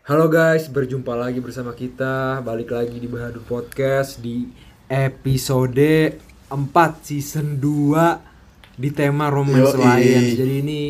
Halo 0.00 0.32
guys, 0.32 0.72
berjumpa 0.72 1.12
lagi 1.12 1.44
bersama 1.44 1.76
kita. 1.76 2.40
Balik 2.40 2.72
lagi 2.72 2.96
di 2.96 3.04
Bahadur 3.04 3.44
Podcast 3.44 4.16
Di 4.24 4.48
episode 4.88 6.16
4 6.48 6.56
season 7.04 7.60
2 7.60 8.80
Di 8.80 8.96
tema 8.96 9.28
Romance 9.28 9.76
Yoi. 9.76 9.84
Lions 9.84 10.30
Jadi 10.40 10.54
ini 10.64 10.80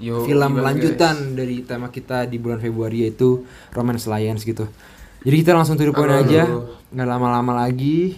Yo, 0.00 0.24
film 0.24 0.64
lanjutan 0.64 1.36
dari 1.36 1.60
tema 1.60 1.92
kita 1.92 2.24
di 2.24 2.40
bulan 2.40 2.56
Februari 2.56 3.04
yaitu 3.04 3.44
Romance 3.76 4.08
Lions 4.08 4.48
gitu. 4.48 4.64
Jadi 5.20 5.36
kita 5.44 5.52
langsung 5.52 5.76
to 5.76 5.84
the 5.84 5.92
point 5.92 6.08
Halo, 6.08 6.24
aja 6.24 6.42
nggak 6.88 7.08
lama-lama 7.08 7.68
lagi. 7.68 8.16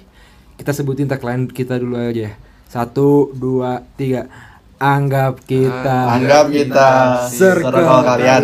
Kita 0.55 0.71
sebutin 0.71 1.11
tagline 1.11 1.51
kita 1.51 1.75
dulu 1.75 1.99
aja. 1.99 2.31
Ya 2.31 2.33
Satu, 2.71 3.35
dua, 3.35 3.83
tiga 3.99 4.31
Anggap 4.77 5.41
kita 5.49 6.21
Anggap 6.21 6.53
kita 6.53 6.89
circle 7.33 7.73
circle 7.73 8.01
kalian. 8.05 8.43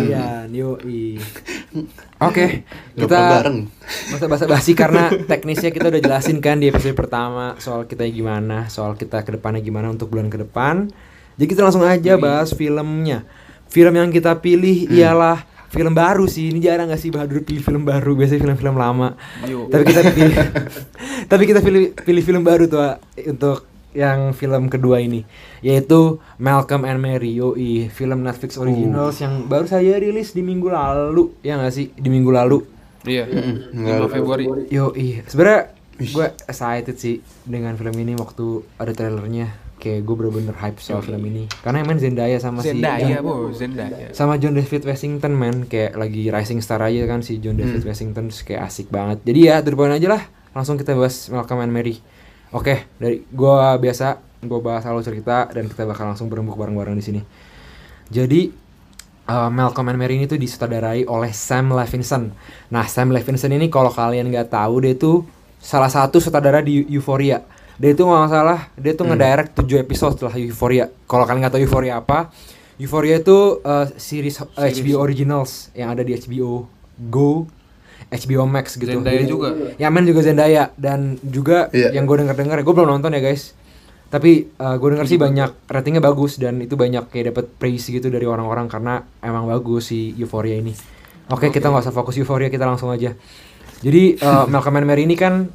Yoi. 0.49 1.21
Oke, 2.29 2.63
kita 2.95 3.19
bareng. 3.41 3.67
masa 4.13 4.25
basa 4.31 4.45
basi 4.47 4.71
karena 4.77 5.11
teknisnya 5.11 5.75
kita 5.75 5.91
udah 5.91 6.01
jelasin 6.01 6.39
kan 6.39 6.61
di 6.61 6.71
episode 6.71 6.95
pertama 6.95 7.57
soal 7.59 7.83
kita 7.83 8.07
gimana, 8.07 8.71
soal 8.71 8.95
kita 8.95 9.25
ke 9.27 9.35
depannya 9.35 9.59
gimana 9.59 9.91
untuk 9.91 10.09
bulan 10.13 10.31
ke 10.31 10.39
depan. 10.39 10.87
Jadi 11.35 11.47
kita 11.49 11.61
langsung 11.65 11.83
aja 11.83 12.15
bahas 12.15 12.53
filmnya. 12.53 13.25
Film 13.67 13.93
yang 13.97 14.13
kita 14.13 14.37
pilih 14.37 14.87
ialah 14.93 15.43
film 15.73 15.97
baru 15.97 16.29
sih. 16.29 16.53
Ini 16.53 16.61
jarang 16.61 16.93
gak 16.93 17.01
sih 17.01 17.09
Bahadur 17.09 17.41
pilih 17.41 17.65
film 17.65 17.83
baru, 17.83 18.13
biasanya 18.13 18.41
film-film 18.45 18.77
lama. 18.77 19.17
Yo. 19.49 19.65
Tapi 19.67 19.83
kita 19.83 20.01
pilih 20.15 20.37
Tapi 21.25 21.43
kita 21.49 21.59
pilih 21.65 21.97
pilih 21.97 22.23
film 22.23 22.45
baru 22.45 22.69
tuh 22.69 23.01
untuk 23.25 23.72
yang 23.93 24.33
film 24.33 24.67
kedua 24.67 24.97
ini 24.99 25.21
yaitu 25.61 26.17
Malcolm 26.37 26.83
and 26.83 26.97
Mary 26.99 27.33
yoi 27.33 27.87
film 27.87 28.25
Netflix 28.25 28.57
originals 28.57 29.21
yang 29.21 29.45
baru 29.45 29.69
saja 29.69 29.97
rilis 29.97 30.33
di 30.33 30.41
minggu 30.41 30.67
lalu 30.67 31.29
ya 31.45 31.57
nggak 31.57 31.73
sih 31.73 31.93
di 31.93 32.09
minggu 32.09 32.33
lalu 32.33 32.73
Iya. 33.03 33.27
Nggak 33.75 33.97
5 34.07 34.15
Februari. 34.15 34.43
Yoi, 34.71 35.27
sebenarnya 35.27 35.75
gue 35.99 36.27
excited 36.47 36.95
sih 36.95 37.19
dengan 37.43 37.75
film 37.75 37.91
ini 37.99 38.15
waktu 38.15 38.63
ada 38.79 38.95
trailernya. 38.95 39.59
Kayak 39.75 40.07
gue 40.07 40.15
bener-bener 40.15 40.55
hype 40.55 40.79
soal 40.79 41.03
film 41.03 41.19
ini. 41.27 41.43
Karena 41.59 41.83
yang 41.83 41.91
main 41.91 41.99
Zendaya 41.99 42.39
sama 42.39 42.63
si 42.63 42.71
Zendaya, 42.71 43.19
bo, 43.19 43.51
Zendaya. 43.51 44.15
sama 44.15 44.39
John 44.39 44.55
David 44.55 44.87
Washington 44.87 45.35
man 45.35 45.67
kayak 45.67 45.99
lagi 45.99 46.31
rising 46.31 46.63
star 46.63 46.79
aja 46.79 47.03
kan 47.03 47.19
si 47.19 47.43
John 47.43 47.59
David 47.59 47.83
Washington 47.83 48.31
terus 48.31 48.47
kayak 48.47 48.71
asik 48.71 48.87
banget. 48.87 49.19
Jadi 49.27 49.39
ya 49.51 49.59
poin 49.59 49.91
aja 49.91 50.07
lah. 50.07 50.23
Langsung 50.55 50.79
kita 50.79 50.95
bahas 50.95 51.27
Malcolm 51.27 51.59
and 51.59 51.75
Mary. 51.75 51.99
Oke, 52.53 52.85
dari 53.01 53.25
gua 53.33 53.75
biasa 53.81 54.21
gue 54.43 54.59
bahas 54.59 54.83
alur 54.83 55.01
cerita 55.01 55.47
dan 55.49 55.71
kita 55.71 55.87
bakal 55.87 56.11
langsung 56.11 56.27
berembuk 56.27 56.59
bareng-bareng 56.59 56.95
di 56.99 57.03
sini. 57.03 57.21
Jadi 58.11 58.51
uh, 59.27 59.49
Malcolm 59.49 59.89
and 59.91 59.99
Mary 59.99 60.19
ini 60.19 60.27
tuh 60.27 60.37
disutradarai 60.37 61.07
oleh 61.07 61.31
Sam 61.31 61.71
Levinson. 61.71 62.29
Nah, 62.69 62.85
Sam 62.85 63.09
Levinson 63.09 63.51
ini 63.55 63.71
kalau 63.71 63.89
kalian 63.89 64.27
nggak 64.29 64.51
tahu 64.51 64.83
dia 64.83 64.93
tuh 64.93 65.23
salah 65.63 65.89
satu 65.89 66.19
sutradara 66.19 66.59
di 66.59 66.83
Euphoria. 66.91 67.41
Dia 67.79 67.97
itu 67.97 68.05
nggak 68.05 68.29
salah, 68.29 68.69
dia 68.77 68.93
tuh 68.93 69.09
ngedirect 69.09 69.57
7 69.57 69.81
episode 69.81 70.13
setelah 70.19 70.35
Euphoria. 70.37 70.85
Kalau 71.09 71.25
kalian 71.25 71.47
nggak 71.47 71.53
tahu 71.57 71.63
Euphoria 71.65 71.97
apa, 71.97 72.29
Euphoria 72.77 73.17
itu 73.17 73.63
uh, 73.65 73.89
series, 73.97 74.37
uh, 74.43 74.69
HBO 74.69 75.01
originals 75.01 75.73
yang 75.73 75.89
ada 75.89 76.05
di 76.05 76.13
HBO 76.13 76.69
Go, 77.09 77.49
HBO 78.09 78.43
Max 78.43 78.75
gitu. 78.75 78.89
Zendaya 78.89 79.21
Jadi- 79.21 79.29
juga. 79.29 79.49
Ya 79.77 79.87
main 79.87 80.03
juga 80.03 80.25
Zendaya 80.25 80.73
dan 80.75 81.15
juga 81.21 81.69
Iya. 81.71 81.93
yang 81.95 82.03
gue 82.03 82.17
denger 82.19 82.35
dengar, 82.35 82.57
gue 82.59 82.73
belum 82.73 82.89
nonton 82.89 83.13
ya 83.13 83.21
guys. 83.21 83.53
Tapi 84.07 84.45
gue 84.53 84.89
denger 84.93 85.07
sih 85.09 85.17
banyak 85.17 85.65
ratingnya 85.65 85.97
bagus 85.97 86.37
dan 86.37 86.61
itu 86.61 86.77
banyak 86.77 87.09
kayak 87.09 87.33
dapat 87.33 87.45
praise 87.57 87.89
gitu 87.89 88.13
dari 88.13 88.29
orang-orang 88.29 88.69
karena 88.69 89.01
emang 89.19 89.49
bagus 89.49 89.89
si 89.89 90.13
Euphoria 90.13 90.61
ini. 90.61 90.69
Oke 91.33 91.49
kita 91.49 91.73
nggak 91.73 91.89
usah 91.89 91.95
fokus 91.95 92.13
Euphoria 92.21 92.53
kita 92.53 92.61
langsung 92.61 92.93
aja. 92.93 93.09
Jadi 93.81 94.21
uh, 94.21 94.45
Malcolm 94.53 94.77
and 94.77 94.85
Mary 94.85 95.09
ini 95.09 95.17
kan 95.17 95.49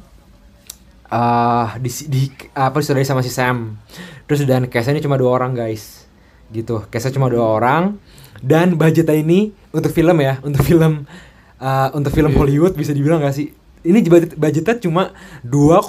eh 1.09 1.67
di, 1.81 1.89
di 2.05 2.21
apa 2.53 2.77
disudahi 2.77 3.07
sama 3.07 3.23
si 3.23 3.31
Sam. 3.31 3.79
Terus 4.27 4.45
dan 4.45 4.69
cast-nya 4.69 4.99
ini 4.99 5.01
cuma 5.01 5.15
dua 5.15 5.33
orang 5.33 5.55
guys. 5.55 6.05
Gitu. 6.51 6.85
Cast-nya 6.91 7.15
cuma 7.15 7.31
dua 7.31 7.57
orang 7.57 7.97
dan 8.43 8.75
budgetnya 8.75 9.15
ini 9.15 9.49
untuk 9.71 9.89
film 9.89 10.19
ya, 10.19 10.37
untuk 10.43 10.61
film 10.61 11.07
eh, 11.59 11.89
untuk 11.93 12.11
film 12.15 12.31
Hollywood 12.35 12.73
bisa 12.73 12.95
dibilang 12.95 13.21
gak 13.21 13.35
sih? 13.35 13.51
Ini 13.79 14.03
budget 14.07 14.35
budgetnya 14.35 14.75
cuma 14.83 15.15
2,5 15.47 15.87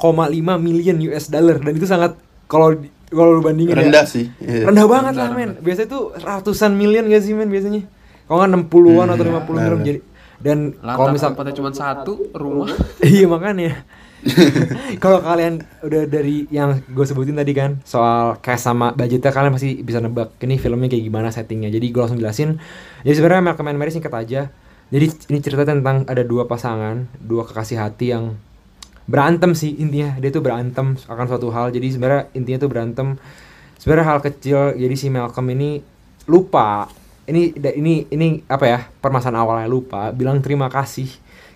million 0.62 0.96
US 1.10 1.26
dollar 1.26 1.58
dan 1.58 1.72
itu 1.74 1.86
sangat 1.90 2.14
kalau 2.46 2.78
kalau 3.10 3.34
lu 3.34 3.42
bandingin 3.42 3.74
ya, 3.74 3.82
Rendah 3.82 4.06
sih. 4.06 4.30
Iya. 4.38 4.70
rendah 4.70 4.86
banget 4.86 5.14
lah 5.18 5.34
Rendah, 5.34 5.38
men 5.38 5.50
biasanya 5.58 5.88
tuh 5.90 6.14
ratusan 6.14 6.78
million 6.78 7.10
gak 7.10 7.22
sih 7.26 7.34
men 7.34 7.50
biasanya 7.50 7.82
kalau 8.30 8.46
nggak 8.46 8.70
60-an 8.70 9.08
atau 9.10 9.24
50 9.26 9.26
nah, 9.26 9.42
million 9.42 9.74
nah. 9.74 9.82
jadi 9.82 10.00
dan 10.40 10.58
kalau 10.80 11.12
misal 11.12 11.36
tempatnya 11.36 11.54
cuma 11.60 11.70
satu 11.74 12.32
rumah. 12.32 12.72
iya 13.04 13.28
makanya 13.28 13.84
kalau 15.02 15.24
kalian 15.24 15.64
udah 15.80 16.04
dari 16.04 16.44
yang 16.52 16.80
gue 16.84 17.04
sebutin 17.08 17.36
tadi 17.36 17.52
kan 17.56 17.80
soal 17.88 18.36
cash 18.44 18.60
sama 18.60 18.92
budgetnya 18.92 19.32
kalian 19.32 19.52
masih 19.56 19.80
bisa 19.80 20.00
nebak 20.00 20.36
ini 20.44 20.60
filmnya 20.60 20.92
kayak 20.92 21.04
gimana 21.08 21.28
settingnya 21.32 21.72
jadi 21.72 21.86
gue 21.88 22.00
langsung 22.00 22.20
jelasin 22.20 22.60
jadi 23.00 23.16
sebenarnya 23.16 23.42
Malcolm 23.48 23.72
and 23.72 23.80
Mary 23.80 23.92
singkat 23.92 24.12
aja 24.12 24.52
jadi 24.90 25.06
ini 25.30 25.38
cerita 25.38 25.62
tentang 25.62 26.02
ada 26.10 26.26
dua 26.26 26.50
pasangan 26.50 27.06
dua 27.22 27.46
kekasih 27.46 27.78
hati 27.78 28.10
yang 28.10 28.34
berantem 29.06 29.54
sih 29.54 29.78
intinya. 29.78 30.18
Dia 30.18 30.30
tuh 30.34 30.42
berantem 30.42 30.98
akan 31.06 31.24
suatu 31.30 31.50
hal. 31.54 31.70
Jadi 31.70 31.94
sebenarnya 31.94 32.26
intinya 32.34 32.58
tuh 32.58 32.70
berantem. 32.70 33.08
Sebenarnya 33.78 34.06
hal 34.06 34.18
kecil 34.18 34.58
jadi 34.74 34.94
si 34.98 35.06
Malcolm 35.10 35.46
ini 35.54 35.78
lupa. 36.26 36.90
Ini 37.30 37.54
ini 37.78 38.10
ini 38.10 38.42
apa 38.50 38.66
ya 38.66 38.80
permasalahan 38.98 39.46
awalnya 39.46 39.68
lupa. 39.70 40.10
Bilang 40.10 40.42
terima 40.42 40.66
kasih 40.66 41.06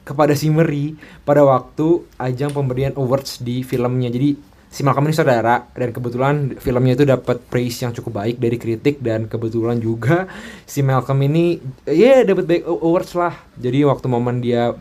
kepada 0.06 0.38
si 0.38 0.54
Mary 0.54 0.94
pada 1.26 1.42
waktu 1.42 2.06
ajang 2.22 2.54
pemberian 2.54 2.94
awards 2.94 3.42
di 3.42 3.66
filmnya. 3.66 4.14
Jadi 4.14 4.53
si 4.74 4.82
Malcolm 4.82 5.06
ini 5.06 5.14
saudara 5.14 5.70
dan 5.70 5.94
kebetulan 5.94 6.58
filmnya 6.58 6.98
itu 6.98 7.06
dapat 7.06 7.38
praise 7.46 7.78
yang 7.78 7.94
cukup 7.94 8.26
baik 8.26 8.42
dari 8.42 8.58
kritik 8.58 8.98
dan 8.98 9.30
kebetulan 9.30 9.78
juga 9.78 10.26
si 10.66 10.82
Malcolm 10.82 11.22
ini 11.22 11.62
ya 11.86 12.26
dapat 12.26 12.42
baik 12.42 12.66
awards 12.66 13.14
lah. 13.14 13.38
Jadi 13.54 13.86
waktu 13.86 14.06
momen 14.10 14.42
dia 14.42 14.74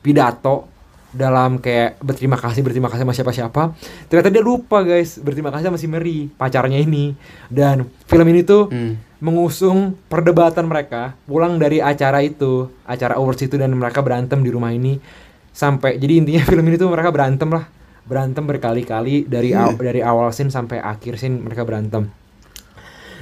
pidato 0.00 0.72
dalam 1.12 1.60
kayak 1.60 2.00
berterima 2.00 2.38
kasih 2.38 2.62
berterima 2.64 2.86
kasih 2.86 3.02
sama 3.02 3.10
siapa-siapa 3.10 3.74
ternyata 4.06 4.30
dia 4.30 4.46
lupa 4.46 4.78
guys 4.86 5.18
berterima 5.18 5.50
kasih 5.50 5.68
sama 5.68 5.76
si 5.76 5.84
Mary 5.84 6.32
pacarnya 6.32 6.80
ini. 6.80 7.12
Dan 7.52 7.84
film 8.08 8.24
ini 8.32 8.40
tuh 8.40 8.72
Hmm. 8.72 8.96
mengusung 9.20 10.00
perdebatan 10.08 10.64
mereka 10.64 11.12
pulang 11.28 11.60
dari 11.60 11.76
acara 11.84 12.24
itu 12.24 12.72
acara 12.88 13.20
awards 13.20 13.44
itu 13.44 13.60
dan 13.60 13.68
mereka 13.76 14.00
berantem 14.00 14.40
di 14.40 14.48
rumah 14.48 14.72
ini. 14.72 14.96
Sampai 15.52 16.00
jadi 16.00 16.24
intinya 16.24 16.40
film 16.48 16.64
ini 16.64 16.80
tuh 16.80 16.88
mereka 16.88 17.12
berantem 17.12 17.52
lah 17.52 17.68
berantem 18.08 18.44
berkali-kali 18.46 19.28
dari 19.28 19.52
aw- 19.52 19.76
dari 19.76 20.00
awal 20.00 20.32
scene 20.32 20.52
sampai 20.52 20.80
akhir 20.80 21.20
scene 21.20 21.40
mereka 21.40 21.62
berantem 21.62 22.08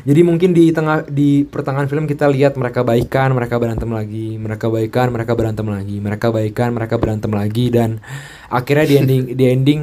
jadi 0.07 0.21
mungkin 0.23 0.55
di 0.55 0.71
tengah 0.71 1.05
di 1.11 1.43
pertengahan 1.43 1.91
film 1.91 2.07
kita 2.07 2.31
lihat 2.31 2.55
mereka 2.55 2.87
baikan, 2.87 3.35
mereka 3.35 3.59
berantem 3.59 3.91
lagi, 3.91 4.39
mereka 4.39 4.71
baikan, 4.71 5.11
mereka 5.11 5.35
berantem 5.35 5.67
lagi, 5.67 5.97
mereka 5.99 6.27
baikan, 6.31 6.71
mereka 6.71 6.95
berantem 6.97 7.33
lagi 7.35 7.67
dan 7.69 7.99
akhirnya 8.47 8.87
di 8.87 8.95
ending 8.95 9.23
di 9.35 9.45
ending 9.51 9.81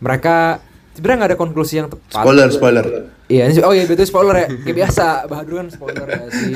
mereka 0.00 0.58
sebenarnya 0.96 1.18
nggak 1.20 1.30
ada 1.36 1.38
konklusi 1.38 1.74
yang 1.78 1.88
tepat. 1.92 2.24
Spoiler, 2.24 2.48
spoiler. 2.48 2.86
Iya, 3.30 3.48
oh 3.64 3.72
iya 3.72 3.88
betul 3.88 4.04
spoiler 4.04 4.36
ya. 4.44 4.46
Kayak 4.50 4.76
biasa, 4.82 5.06
Bahadur 5.24 5.54
kan 5.64 5.68
spoiler 5.72 6.06
ya 6.10 6.26
sih. 6.32 6.52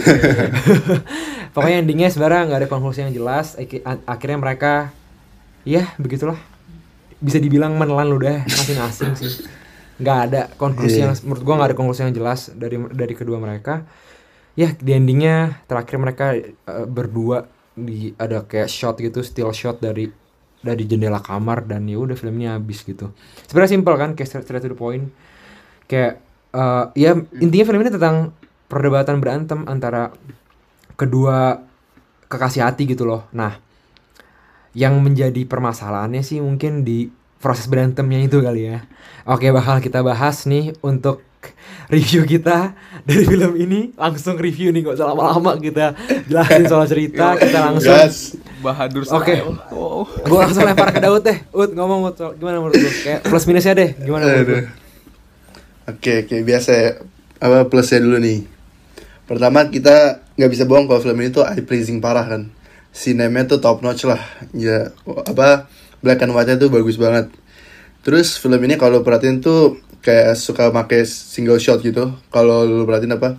Pokoknya 1.55 1.79
endingnya 1.81 2.09
sebenarnya 2.13 2.43
nggak 2.53 2.61
ada 2.65 2.69
konklusi 2.69 3.01
yang 3.07 3.13
jelas. 3.17 3.57
Akhirnya 4.05 4.39
mereka, 4.41 4.91
ya 5.65 5.95
begitulah. 5.97 6.37
Bisa 7.17 7.39
dibilang 7.41 7.75
menelan 7.75 8.13
udah 8.13 8.45
masing-masing 8.45 9.13
sih. 9.17 9.33
Nggak 9.97 10.19
ada 10.29 10.41
konklusi 10.61 11.01
Iya. 11.01 11.09
yang 11.09 11.13
menurut 11.25 11.43
gua 11.43 11.55
nggak 11.57 11.69
ada 11.73 11.77
konklusi 11.79 12.01
yang 12.05 12.13
jelas 12.13 12.53
dari 12.53 12.77
dari 12.93 13.15
kedua 13.17 13.41
mereka. 13.41 13.89
Ya 14.57 14.73
di 14.73 14.93
endingnya 14.93 15.61
terakhir 15.65 15.97
mereka 15.97 16.37
eh, 16.37 16.53
berdua 16.89 17.49
di 17.77 18.13
ada 18.17 18.45
kayak 18.45 18.69
shot 18.69 18.97
gitu, 19.01 19.21
still 19.25 19.53
shot 19.53 19.81
dari 19.81 20.09
dari 20.61 20.83
jendela 20.85 21.21
kamar 21.21 21.65
dan 21.65 21.85
ya 21.85 22.01
udah 22.01 22.17
filmnya 22.17 22.57
habis 22.57 22.81
gitu. 22.83 23.13
Sebenarnya 23.47 23.73
simpel 23.77 23.95
kan, 23.97 24.11
kayak 24.17 24.29
straight, 24.29 24.45
straight 24.45 24.65
to 24.65 24.73
the 24.73 24.79
point 24.79 25.13
kayak 25.87 26.19
eh, 26.53 26.85
ya 26.99 27.15
intinya 27.39 27.65
film 27.65 27.81
ini 27.81 27.93
tentang 27.93 28.33
perdebatan 28.67 29.23
berantem 29.23 29.63
antara 29.65 30.11
kedua 30.97 31.63
kekasih 32.27 32.65
hati 32.67 32.89
gitu 32.91 33.07
loh. 33.07 33.29
Nah, 33.31 33.55
yang 34.77 35.01
menjadi 35.01 35.49
permasalahannya 35.49 36.21
sih 36.21 36.45
mungkin 36.45 36.85
di 36.85 37.09
proses 37.41 37.65
berantemnya 37.65 38.21
itu 38.29 38.45
kali 38.45 38.77
ya. 38.77 38.85
Oke, 39.25 39.49
bakal 39.49 39.81
kita 39.81 40.05
bahas 40.05 40.45
nih 40.45 40.77
untuk 40.85 41.25
review 41.89 42.27
kita 42.27 42.75
dari 43.07 43.23
film 43.31 43.55
ini 43.57 43.95
langsung 43.95 44.37
review 44.37 44.75
nih 44.75 44.83
gak 44.85 44.99
usah 44.99 45.09
lama-lama 45.15 45.55
kita 45.57 45.95
jelasin 46.27 46.67
soal 46.67 46.85
cerita 46.91 47.35
kita 47.41 47.59
langsung 47.73 47.95
Gas. 47.95 48.35
Bahadur 48.61 49.07
Oke. 49.07 49.39
style. 49.39 49.55
Oh. 49.71 50.03
gue 50.05 50.39
langsung 50.39 50.67
lempar 50.67 50.91
ke 50.91 50.99
Daud 50.99 51.23
deh 51.23 51.39
Ud 51.55 51.71
ngomong 51.79 52.11
Ud 52.11 52.19
gimana 52.43 52.59
menurut 52.59 52.75
lu 52.75 52.91
kayak 52.91 53.21
plus 53.23 53.47
minusnya 53.47 53.79
deh 53.79 53.91
gimana 53.95 54.27
menurut 54.27 54.49
lu. 54.51 54.61
Oke, 55.87 56.27
oke 56.27 56.43
biasa 56.43 56.71
ya. 56.75 56.91
Apa 57.39 57.71
plusnya 57.71 58.03
dulu 58.03 58.19
nih? 58.19 58.43
Pertama 59.31 59.71
kita 59.71 60.27
nggak 60.35 60.51
bisa 60.51 60.67
bohong 60.67 60.91
kalau 60.91 60.99
film 60.99 61.23
ini 61.23 61.31
tuh 61.31 61.47
eye 61.47 61.63
pleasing 61.63 62.03
parah 62.03 62.27
kan. 62.27 62.51
Sinemnya 62.97 63.45
tuh 63.45 63.61
top 63.61 63.85
notch 63.85 64.09
lah. 64.09 64.19
Ya 64.57 64.97
apa 65.05 65.69
black 66.01 66.25
and 66.25 66.33
white-nya 66.33 66.57
tuh 66.57 66.73
bagus 66.73 66.97
banget. 66.97 67.29
Terus 68.01 68.41
film 68.41 68.57
ini 68.65 68.81
kalau 68.81 69.05
perhatiin 69.05 69.45
tuh 69.45 69.77
kayak 70.01 70.33
suka 70.35 70.73
make 70.73 71.05
single 71.05 71.61
shot 71.61 71.85
gitu. 71.85 72.17
Kalau 72.33 72.65
lu 72.65 72.89
perhatiin 72.89 73.13
apa? 73.13 73.37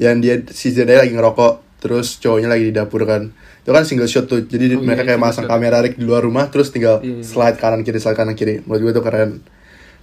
Yang 0.00 0.16
dia 0.22 0.34
si 0.54 0.72
Zendaya 0.72 1.04
lagi 1.04 1.12
ngerokok 1.12 1.68
terus 1.78 2.16
cowoknya 2.18 2.48
lagi 2.48 2.70
di 2.70 2.74
dapur 2.74 3.04
kan. 3.04 3.28
Itu 3.60 3.70
kan 3.70 3.84
single 3.84 4.06
shot 4.06 4.24
tuh. 4.24 4.40
Jadi 4.42 4.72
Oh, 4.72 4.80
mereka 4.80 5.04
iya, 5.04 5.12
kayak 5.12 5.18
single 5.18 5.28
masang 5.28 5.44
shot. 5.44 5.52
kamera 5.52 5.78
rig 5.82 5.94
di 5.94 6.04
luar 6.06 6.22
rumah 6.22 6.48
terus 6.48 6.70
tinggal 6.70 7.02
Iya, 7.02 7.20
iya. 7.20 7.24
slide 7.26 7.58
kanan 7.58 7.82
kiri 7.82 7.98
slide 7.98 8.16
kanan 8.16 8.32
kiri. 8.32 8.62
Menurut 8.64 8.80
gue 8.88 8.92
tuh 8.96 9.04
keren. 9.04 9.30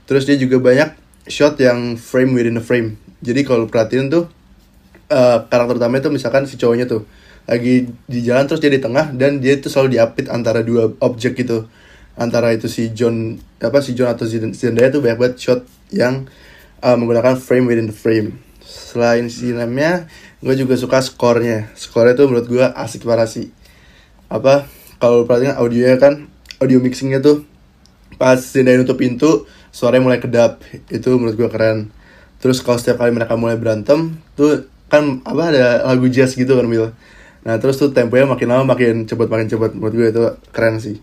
Terus 0.06 0.28
dia 0.28 0.36
juga 0.36 0.60
banyak 0.60 0.94
shot 1.26 1.58
yang 1.58 1.98
frame 1.98 2.36
within 2.36 2.60
a 2.60 2.64
frame. 2.64 3.00
Jadi 3.24 3.42
kalau 3.42 3.66
perhatiin 3.66 4.12
tuh 4.12 4.28
eh, 5.08 5.38
karakter 5.48 5.80
utamanya 5.80 6.04
tuh 6.04 6.14
misalkan 6.14 6.44
si 6.46 6.60
cowoknya 6.60 6.86
tuh 6.86 7.08
lagi 7.46 7.94
di 8.10 8.20
jalan 8.26 8.50
terus 8.50 8.62
dia 8.62 8.74
di 8.74 8.82
tengah 8.82 9.14
dan 9.14 9.38
dia 9.38 9.58
tuh 9.62 9.70
selalu 9.70 9.98
diapit 9.98 10.26
antara 10.34 10.66
dua 10.66 10.90
objek 11.02 11.38
gitu. 11.38 11.70
Antara 12.18 12.56
itu 12.56 12.66
si 12.66 12.90
John 12.96 13.38
apa 13.62 13.84
si 13.86 13.94
John 13.94 14.10
atau 14.10 14.26
Zendaya 14.26 14.90
tuh 14.90 15.04
banyak 15.04 15.18
banget 15.20 15.36
shot 15.38 15.62
yang 15.94 16.26
eh, 16.82 16.96
menggunakan 16.98 17.38
frame 17.38 17.70
within 17.70 17.88
the 17.92 17.96
frame. 17.96 18.42
Selain 18.66 19.30
sinemnya 19.30 20.10
gue 20.42 20.56
juga 20.58 20.74
suka 20.74 21.00
skornya. 21.06 21.70
Skornya 21.78 22.18
tuh 22.18 22.26
menurut 22.34 22.48
gue 22.50 22.66
asik 22.66 23.06
parah 23.06 23.30
sih. 23.30 23.54
Apa 24.26 24.66
kalau 24.98 25.30
perhatikan 25.30 25.62
audionya 25.62 26.02
kan 26.02 26.26
audio 26.58 26.82
mixingnya 26.82 27.22
tuh 27.22 27.46
pas 28.18 28.42
Zendaya 28.42 28.82
nutup 28.82 28.98
pintu 28.98 29.46
suaranya 29.70 30.02
mulai 30.02 30.20
kedap. 30.24 30.66
Itu 30.90 31.22
menurut 31.22 31.38
gue 31.38 31.50
keren. 31.52 31.94
Terus 32.42 32.66
kalau 32.66 32.82
setiap 32.82 33.06
kali 33.06 33.14
mereka 33.14 33.38
mulai 33.38 33.60
berantem 33.60 34.18
tuh 34.34 34.66
kan 34.90 35.22
apa 35.28 35.52
ada 35.52 35.66
lagu 35.86 36.08
jazz 36.10 36.34
gitu 36.38 36.58
kan 36.58 36.66
Bil 36.66 36.94
nah 37.46 37.62
terus 37.62 37.78
tuh 37.78 37.94
temponya 37.94 38.26
makin 38.26 38.48
lama 38.50 38.74
makin 38.74 39.06
cepet 39.06 39.28
makin 39.30 39.48
cepet. 39.48 39.72
Menurut 39.78 39.94
gue 39.94 40.08
itu 40.10 40.24
keren 40.50 40.82
sih. 40.82 40.98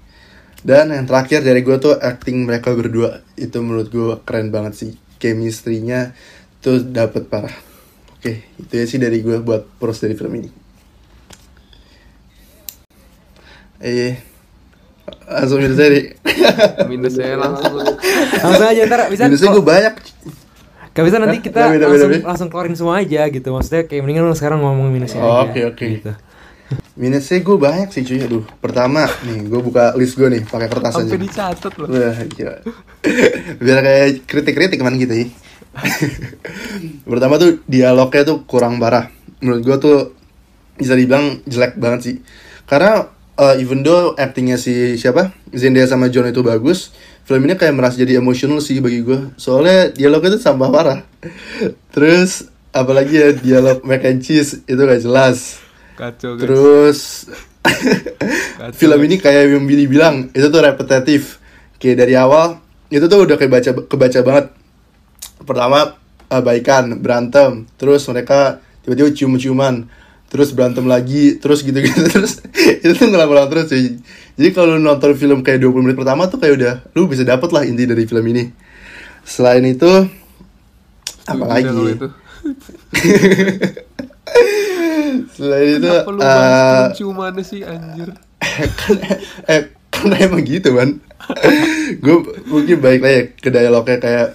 Dan 0.62 0.90
yang 0.90 1.06
terakhir 1.06 1.42
dari 1.42 1.62
gue 1.62 1.78
tuh 1.78 1.94
acting 1.94 2.42
mereka 2.42 2.74
berdua. 2.74 3.22
Itu 3.34 3.62
menurut 3.62 3.88
gue 3.88 4.18
keren 4.22 4.50
banget 4.50 4.74
sih. 4.74 4.90
Chemistry-nya 5.16 6.18
tuh 6.58 6.82
dapet 6.82 7.30
parah. 7.30 7.54
Oke 8.18 8.42
itu 8.54 8.72
ya 8.74 8.84
sih 8.86 8.98
dari 8.98 9.18
gue 9.18 9.38
buat 9.38 9.66
pros 9.78 9.98
dari 9.98 10.14
film 10.14 10.34
ini. 10.36 10.50
Eh 13.78 14.14
langsung 15.26 15.58
minus 15.58 15.74
deh 15.74 16.14
Minusnya 16.90 17.34
langsung. 17.34 17.82
Langsung 18.42 18.66
aja 18.66 18.82
ntar 18.86 19.10
bisa 19.10 19.26
minusnya 19.26 19.50
gue 19.50 19.64
banyak. 19.64 19.94
Gak 20.92 21.04
bisa 21.08 21.16
nanti 21.18 21.38
kita 21.40 21.72
langsung 21.72 22.10
langsung 22.22 22.48
keluarin 22.52 22.76
semua 22.78 23.00
aja 23.02 23.26
gitu. 23.26 23.48
Maksudnya 23.50 23.86
kayak 23.86 24.02
mendingan 24.06 24.28
lu 24.28 24.36
sekarang 24.36 24.62
ngomong 24.62 24.90
minusnya 24.92 25.18
Oh, 25.18 25.42
aja 25.42 25.50
oke, 25.50 25.60
oke. 25.74 25.86
gitu. 25.98 26.12
Minusnya 26.92 27.40
gue 27.40 27.56
banyak 27.56 27.88
sih 27.88 28.04
cuy 28.04 28.20
aduh 28.20 28.44
pertama 28.60 29.08
nih 29.24 29.48
gue 29.48 29.60
buka 29.64 29.96
list 29.96 30.20
gue 30.20 30.28
nih 30.28 30.42
pakai 30.44 30.68
kertas 30.68 30.92
aja 31.00 31.08
Sampai 31.08 31.24
dicatat 31.24 31.72
loh. 31.80 31.88
Wah, 31.88 32.20
gila. 32.28 32.56
Biar 33.64 33.78
kayak 33.80 34.08
kritik-kritik 34.28 34.76
ke 34.78 34.84
mana 34.84 35.00
gitu 35.00 35.14
ya. 35.16 35.26
Pertama 37.12 37.40
tuh 37.40 37.64
dialognya 37.64 38.22
tuh 38.28 38.44
kurang 38.44 38.76
parah. 38.76 39.08
Menurut 39.40 39.62
gua 39.64 39.76
tuh 39.80 39.98
bisa 40.76 40.94
dibilang 40.94 41.40
jelek 41.48 41.80
banget 41.80 42.00
sih. 42.04 42.16
Karena 42.68 43.08
uh, 43.40 43.54
even 43.56 43.80
though 43.82 44.14
actingnya 44.16 44.60
si 44.60 44.96
siapa 45.00 45.32
Zendaya 45.52 45.88
sama 45.88 46.12
John 46.12 46.28
itu 46.28 46.44
bagus, 46.44 46.92
film 47.24 47.44
ini 47.48 47.56
kayak 47.56 47.74
merasa 47.76 48.00
jadi 48.00 48.20
emosional 48.20 48.60
sih 48.60 48.78
bagi 48.84 49.00
gua. 49.02 49.32
Soalnya 49.40 49.92
dialognya 49.92 50.36
tuh 50.36 50.42
sampah 50.44 50.70
parah. 50.70 51.00
Terus 51.94 52.48
apalagi 52.72 53.14
ya 53.16 53.28
dialog 53.36 53.84
mac 53.84 54.04
and 54.04 54.24
cheese 54.24 54.64
itu 54.64 54.80
gak 54.80 55.02
jelas. 55.04 55.60
Kacau 56.02 56.34
guys. 56.34 56.42
Terus 56.42 56.98
Kacau, 58.58 58.74
film 58.74 58.98
guys. 58.98 59.06
ini 59.06 59.16
kayak 59.22 59.54
yang 59.54 59.64
Billy 59.70 59.86
bilang 59.86 60.34
itu 60.34 60.46
tuh 60.50 60.58
repetitif. 60.58 61.38
Kayak 61.78 62.06
dari 62.06 62.18
awal 62.18 62.58
itu 62.90 63.06
tuh 63.06 63.22
udah 63.22 63.38
kebaca 63.38 63.70
kebaca 63.86 64.18
banget. 64.26 64.46
Pertama 65.46 65.94
eh, 66.26 66.42
baikan, 66.42 66.98
berantem, 66.98 67.70
terus 67.78 68.02
mereka 68.10 68.58
tiba-tiba 68.82 69.14
cium-ciuman, 69.14 69.86
terus 70.26 70.50
berantem 70.50 70.90
lagi, 70.90 71.38
terus 71.38 71.62
gitu-gitu 71.62 72.02
terus 72.14 72.42
itu 72.82 72.92
tuh 72.98 73.06
ngulang-ngulang 73.06 73.46
terus 73.46 73.70
cuy. 73.70 74.02
Jadi 74.34 74.48
kalau 74.50 74.82
nonton 74.82 75.14
film 75.14 75.46
kayak 75.46 75.62
20 75.62 75.86
menit 75.86 75.94
pertama 75.94 76.26
tuh 76.26 76.42
kayak 76.42 76.54
udah 76.58 76.74
lu 76.98 77.06
bisa 77.06 77.22
dapet 77.22 77.54
lah 77.54 77.62
inti 77.62 77.86
dari 77.86 78.02
film 78.10 78.26
ini. 78.26 78.50
Selain 79.22 79.62
itu 79.62 79.86
apa 81.30 81.44
lagi? 81.46 81.70
itu. 81.94 82.08
Selain 85.32 85.78
itu 85.78 85.88
Kenapa 85.88 86.10
lu 86.10 86.20
eh, 86.20 86.86
ciumannya 86.96 87.44
sih 87.44 87.60
anjir? 87.62 88.10
kan 88.80 88.96
eh 89.48 89.62
karena 89.92 90.16
emang 90.26 90.42
gitu 90.42 90.74
kan 90.74 90.98
gue 92.02 92.16
mungkin 92.50 92.76
baik 92.82 93.00
lah 93.00 93.12
ya 93.12 93.22
ke 93.38 93.48
dialognya 93.54 93.98
kayak 94.02 94.28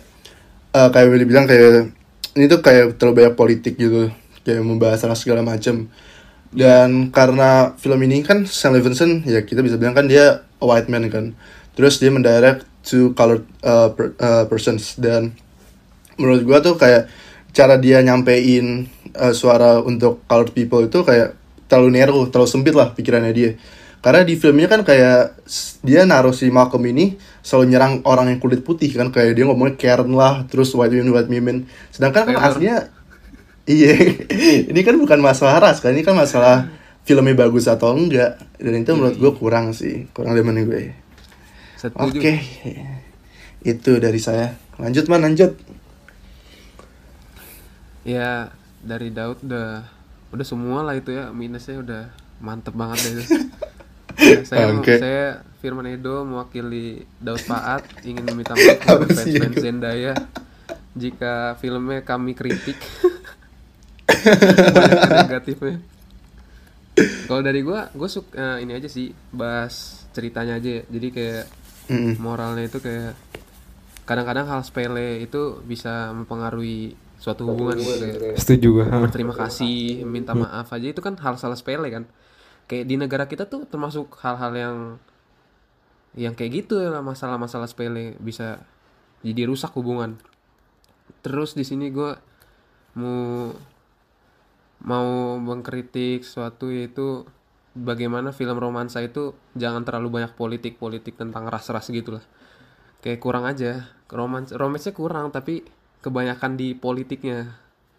eh, 0.71 0.89
kayak 0.89 1.07
Willy 1.12 1.27
bilang 1.27 1.45
kayak 1.45 1.91
ini 2.39 2.45
tuh 2.47 2.63
kayak 2.63 2.95
terlalu 2.95 3.25
banyak 3.25 3.35
politik 3.35 3.75
gitu 3.75 4.09
kayak 4.47 4.63
membahas 4.63 5.03
segala 5.19 5.44
macam 5.44 5.91
dan 6.56 7.12
karena 7.12 7.75
film 7.75 8.00
ini 8.07 8.23
kan 8.23 8.47
Sam 8.47 8.77
Levinson 8.77 9.27
ya 9.27 9.44
kita 9.44 9.59
bisa 9.59 9.75
bilang 9.75 9.97
kan 9.97 10.07
dia 10.07 10.47
a 10.57 10.65
white 10.65 10.88
man 10.88 11.07
kan. 11.12 11.35
Terus 11.77 12.00
dia 12.00 12.09
mendirect 12.09 12.65
to 12.88 13.13
colored 13.13 13.45
uh, 13.62 13.91
per- 13.94 14.15
uh, 14.18 14.44
persons. 14.47 14.97
Dan 14.97 15.35
menurut 16.18 16.41
gua 16.47 16.57
tuh 16.63 16.80
kayak 16.80 17.12
cara 17.53 17.77
dia 17.77 18.01
nyampein 18.01 18.89
uh, 19.15 19.31
suara 19.31 19.80
untuk 19.83 20.25
colored 20.25 20.51
people 20.51 20.83
itu 20.83 21.04
kayak 21.04 21.38
terlalu 21.68 22.00
narrow, 22.00 22.25
terlalu 22.31 22.50
sempit 22.50 22.74
lah 22.74 22.92
pikirannya 22.95 23.33
dia. 23.36 23.51
Karena 23.98 24.24
di 24.24 24.39
filmnya 24.39 24.71
kan 24.71 24.81
kayak 24.88 25.36
dia 25.83 26.07
naruh 26.07 26.31
si 26.31 26.48
Malcolm 26.48 26.86
ini 26.88 27.19
selalu 27.44 27.65
nyerang 27.75 27.94
orang 28.07 28.31
yang 28.31 28.39
kulit 28.39 28.63
putih 28.63 28.94
kan 28.94 29.12
kayak 29.12 29.36
dia 29.36 29.44
ngomongnya 29.44 29.75
Karen 29.75 30.13
lah, 30.15 30.48
terus 30.48 30.71
white 30.77 30.95
women 30.95 31.12
white 31.12 31.27
women. 31.27 31.68
Sedangkan 31.92 32.31
kan 32.31 32.36
aslinya 32.39 32.88
iya, 33.68 34.00
ini 34.71 34.80
kan 34.86 34.95
bukan 34.95 35.19
masalah 35.19 35.59
ras 35.59 35.83
kan, 35.83 35.92
ini 35.92 36.07
kan 36.07 36.15
masalah 36.15 36.71
filmnya 37.04 37.36
bagus 37.36 37.68
atau 37.68 37.92
enggak. 38.00 38.39
Dan 38.56 38.80
itu 38.80 38.95
menurut 38.95 39.18
gue 39.19 39.31
kurang 39.36 39.75
sih, 39.75 40.07
kurang 40.15 40.39
demen 40.39 40.56
gue. 40.63 40.95
Oke, 42.00 42.39
itu 43.62 43.92
dari 44.00 44.21
saya. 44.24 44.56
Lanjut 44.80 45.06
man, 45.12 45.25
lanjut. 45.25 45.51
Ya 48.07 48.56
dari 48.87 49.11
Daud 49.11 49.43
udah 49.43 49.83
udah 50.31 50.45
semua 50.47 50.79
lah 50.87 50.95
itu 50.95 51.11
ya 51.11 51.35
minusnya 51.35 51.83
udah 51.83 52.03
mantep 52.39 52.73
banget 52.73 52.99
deh. 53.03 53.27
Ya, 54.17 54.41
saya 54.49 54.73
Oke. 54.73 54.97
saya 54.97 55.45
Firman 55.61 55.94
Edo 55.94 56.25
mewakili 56.25 57.06
Daud 57.21 57.37
Paat 57.45 57.85
ingin 58.01 58.25
meminta 58.25 58.57
maaf 58.57 58.81
kepada 58.81 59.06
fans-fans? 59.13 59.61
Zendaya 59.61 60.17
jika 60.97 61.53
filmnya 61.61 62.01
kami 62.01 62.33
kritik 62.33 62.81
banyak 64.73 65.29
negatifnya. 65.29 65.77
Kalau 67.29 67.41
dari 67.45 67.61
gua, 67.61 67.94
gua 67.94 68.09
suka 68.09 68.57
ini 68.57 68.73
aja 68.73 68.89
sih 68.89 69.13
bahas 69.29 70.01
ceritanya 70.17 70.57
aja 70.57 70.81
ya. 70.81 70.83
Jadi 70.89 71.07
kayak 71.13 71.45
Mm-mm. 71.94 72.17
moralnya 72.17 72.65
itu 72.65 72.81
kayak 72.81 73.13
kadang-kadang 74.09 74.49
hal 74.49 74.65
sepele 74.65 75.21
itu 75.21 75.61
bisa 75.61 76.09
mempengaruhi 76.09 76.97
suatu 77.18 77.50
hubungan 77.50 77.81
gitu 77.81 78.14
kayak 78.14 78.38
Setuju 78.38 78.68
gue 78.81 78.86
berterima 78.86 79.33
kasih, 79.33 80.06
minta 80.06 80.38
maaf 80.38 80.69
aja 80.69 80.88
itu 80.94 81.02
kan 81.02 81.18
hal 81.18 81.36
salah 81.42 81.57
sepele 81.57 81.90
kan. 81.90 82.04
Kayak 82.69 82.86
di 82.86 82.95
negara 82.95 83.26
kita 83.26 83.50
tuh 83.50 83.66
termasuk 83.66 84.14
hal-hal 84.21 84.54
yang 84.54 84.78
yang 86.18 86.33
kayak 86.33 86.66
gitu 86.66 86.81
ya 86.81 86.90
masalah-masalah 87.02 87.69
sepele 87.69 88.18
bisa 88.21 88.62
jadi 89.26 89.50
rusak 89.50 89.74
hubungan. 89.74 90.18
Terus 91.26 91.57
di 91.57 91.66
sini 91.66 91.90
gua 91.90 92.18
mau 92.97 93.54
mau 94.78 95.42
mengkritik 95.42 96.21
suatu 96.21 96.69
yaitu 96.69 97.26
bagaimana 97.74 98.30
film 98.33 98.57
romansa 98.57 99.02
itu 99.02 99.33
jangan 99.57 99.86
terlalu 99.86 100.21
banyak 100.21 100.33
politik-politik 100.38 101.18
tentang 101.18 101.50
ras-ras 101.50 101.90
gitu 101.90 102.18
lah. 102.18 102.26
Kayak 103.02 103.21
kurang 103.21 103.45
aja. 103.50 103.90
Romans 104.07 104.54
romansnya 104.56 104.94
kurang 104.95 105.33
tapi 105.36 105.66
kebanyakan 106.07 106.56
di 106.56 106.73
politiknya. 106.73 107.52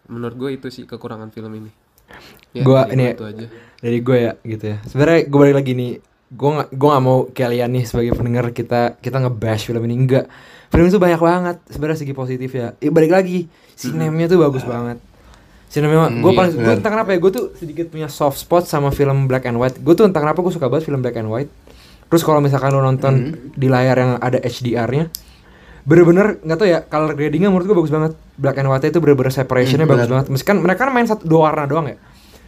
Menurut 0.05 0.35
gue 0.35 0.49
itu 0.51 0.67
sih 0.67 0.83
kekurangan 0.83 1.29
film 1.29 1.53
ini. 1.55 1.71
Ya, 2.51 2.65
dari 2.65 2.97
ini- 2.97 3.05
gua 3.05 3.13
itu 3.13 3.25
aja. 3.27 3.45
dari 3.77 3.99
gue 3.99 4.17
ya 4.19 4.31
gitu 4.43 4.65
ya. 4.65 4.77
Sebenarnya 4.83 5.19
gue 5.23 5.39
balik 5.39 5.55
lagi 5.55 5.71
nih 5.73 5.91
gue 6.29 6.49
gue 6.67 6.89
nggak 6.89 7.03
mau 7.03 7.25
kalian 7.27 7.69
nih 7.71 7.83
sebagai 7.83 8.13
pendengar 8.13 8.49
kita 8.49 8.97
kita 8.97 9.17
ngebash 9.19 9.65
film 9.65 9.81
ini. 9.83 9.95
Enggak 9.99 10.25
film 10.67 10.85
itu 10.85 10.97
banyak 10.97 11.17
banget 11.19 11.57
sebenarnya 11.67 11.99
segi 11.99 12.13
positif 12.13 12.49
ya. 12.51 12.73
Ya 12.75 12.89
balik 12.89 13.09
lagi 13.11 13.45
sinemnya 13.73 14.25
tuh 14.27 14.41
bagus 14.41 14.61
banget. 14.63 14.97
Sinemnya 15.67 16.09
Hmm, 16.09 16.19
gue 16.19 16.33
iya, 16.33 16.37
paling 16.39 16.53
gue 16.55 16.73
entah 16.75 16.89
kenapa 16.91 17.09
ya 17.11 17.19
gue 17.19 17.31
tuh 17.31 17.45
sedikit 17.53 17.85
punya 17.87 18.09
soft 18.09 18.37
spot 18.39 18.65
sama 18.65 18.89
film 18.89 19.29
black 19.29 19.45
and 19.45 19.55
white. 19.55 19.77
Gue 19.77 19.93
tuh 19.93 20.03
entah 20.03 20.17
kenapa 20.19 20.41
gue 20.41 20.49
suka 20.49 20.65
banget 20.65 20.81
film 20.83 20.99
black 20.99 21.13
and 21.15 21.29
white. 21.29 21.49
Terus 22.09 22.25
kalau 22.25 22.41
misalkan 22.41 22.73
lo 22.73 22.81
nonton 22.81 23.13
Hmm. 23.13 23.53
di 23.53 23.67
layar 23.67 23.93
yang 23.95 24.11
ada 24.17 24.37
HDR-nya 24.39 25.13
bener-bener 25.89 26.37
nggak 26.39 26.53
tau 26.55 26.67
ya 26.67 26.79
color 26.81 27.11
gradingnya 27.11 27.49
menurut 27.49 27.65
gue 27.65 27.73
bagus 27.75 27.89
banget 27.89 28.11
black 28.35 28.55
and 28.55 28.69
white 28.69 28.85
itu 28.85 28.99
bener-bener 28.99 29.33
separationnya 29.33 29.83
Hmm, 29.83 29.91
bagus 29.91 30.05
benar. 30.05 30.13
banget 30.15 30.27
meskipun 30.29 30.57
mereka 30.59 30.79
kan 30.79 30.91
main 30.91 31.07
satu 31.07 31.25
dua 31.25 31.49
warna 31.49 31.65
doang 31.65 31.87
ya 31.87 31.97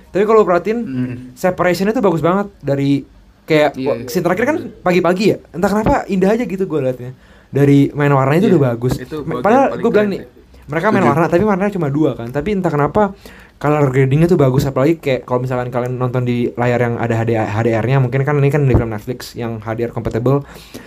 Tapi 0.08 0.24
kalau 0.24 0.38
lu 0.38 0.46
perhatiin 0.46 0.80
Hmm. 0.80 1.16
separationnya 1.34 1.90
tuh 1.90 2.04
bagus 2.04 2.20
banget 2.20 2.52
dari 2.60 3.08
kayak 3.44 3.74
Iya, 3.74 3.88
wah, 3.88 3.96
iya. 3.98 4.06
scene 4.06 4.22
terakhir 4.22 4.44
kan 4.46 4.58
pagi-pagi 4.78 5.24
ya. 5.26 5.38
Entah 5.50 5.70
kenapa 5.70 6.04
indah 6.06 6.30
aja 6.30 6.44
gitu 6.44 6.64
gue 6.66 6.80
liatnya. 6.80 7.12
Dari 7.48 7.90
main 7.92 8.12
warnanya 8.12 8.40
itu 8.42 8.48
Iya, 8.48 8.54
udah 8.54 8.64
bagus. 8.70 8.94
itu 8.98 9.16
Padahal 9.24 9.72
gue 9.74 9.88
bilang 9.90 10.10
nih, 10.10 10.22
mereka 10.66 10.88
main 10.90 11.04
warna 11.06 11.26
tapi 11.26 11.42
warnanya 11.42 11.72
cuma 11.72 11.88
dua 11.88 12.12
kan. 12.14 12.28
Tapi 12.28 12.50
entah 12.54 12.68
kenapa 12.70 13.16
color 13.62 13.88
gradingnya 13.88 14.26
tuh 14.26 14.36
bagus 14.36 14.66
apalagi 14.66 14.98
kayak 14.98 15.22
kalau 15.22 15.40
misalkan 15.40 15.70
kalian 15.70 15.94
nonton 15.94 16.26
di 16.26 16.50
layar 16.52 16.82
yang 16.82 16.98
ada 16.98 17.14
HDR-nya 17.48 18.02
mungkin 18.02 18.26
kan 18.26 18.34
ini 18.36 18.50
kan 18.50 18.66
di 18.66 18.74
film 18.74 18.90
Netflix 18.90 19.32
yang 19.34 19.62
HDR 19.62 19.90
compatible 19.90 20.42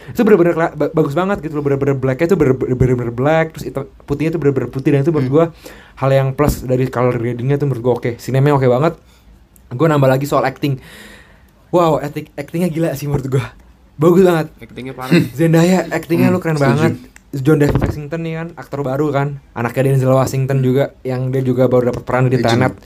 itu 0.04 0.20
bener-bener 0.20 0.58
bagus 0.90 1.14
banget 1.14 1.38
gitu 1.38 1.54
loh 1.54 1.62
bener-bener 1.62 1.94
blacknya 1.94 2.26
tuh 2.26 2.34
bener- 2.34 2.58
bener-bener 2.58 3.08
black 3.08 3.54
terus 3.54 3.70
putihnya 4.02 4.34
tuh 4.34 4.40
bener-bener 4.40 4.66
putih 4.68 4.90
dan 4.90 5.00
itu 5.00 5.08
menurut 5.08 5.22
Hmm. 5.24 5.36
gua 5.40 5.46
hal 5.96 6.10
yang 6.10 6.28
plus 6.30 6.60
dari 6.60 6.84
color 6.84 7.14
gradingnya 7.14 7.56
tuh 7.56 7.66
menurut 7.66 7.80
gua 7.80 7.94
oke 7.94 8.10
sinemanya 8.18 8.58
oke 8.58 8.66
banget 8.66 8.94
gue 9.70 9.86
nambah 9.88 10.06
lagi 10.08 10.26
soal 10.26 10.42
acting 10.42 10.82
wow 11.70 11.96
acting 11.96 12.26
actingnya 12.34 12.66
gila 12.68 12.90
sih 12.92 13.06
menurut 13.06 13.26
gua 13.28 13.54
bagus 13.94 14.22
banget 14.22 14.46
Actingnya 14.60 14.90
parah. 14.92 15.14
Zendaya 15.32 15.86
actingnya 15.88 16.26
Hmm, 16.26 16.34
lu 16.34 16.40
keren 16.40 16.56
setuju. 16.56 16.66
banget 16.68 16.92
John 17.42 17.58
David 17.58 17.82
Washington 17.82 18.20
nih 18.22 18.34
kan 18.38 18.48
aktor 18.54 18.86
baru 18.86 19.10
kan 19.10 19.42
anaknya 19.58 19.90
Denzel 19.90 20.14
Washington 20.14 20.62
juga 20.62 20.94
yang 21.02 21.34
dia 21.34 21.42
juga 21.42 21.66
baru 21.66 21.90
dapat 21.90 22.02
peran 22.06 22.30
di. 22.30 22.38
Tenet 22.38 22.76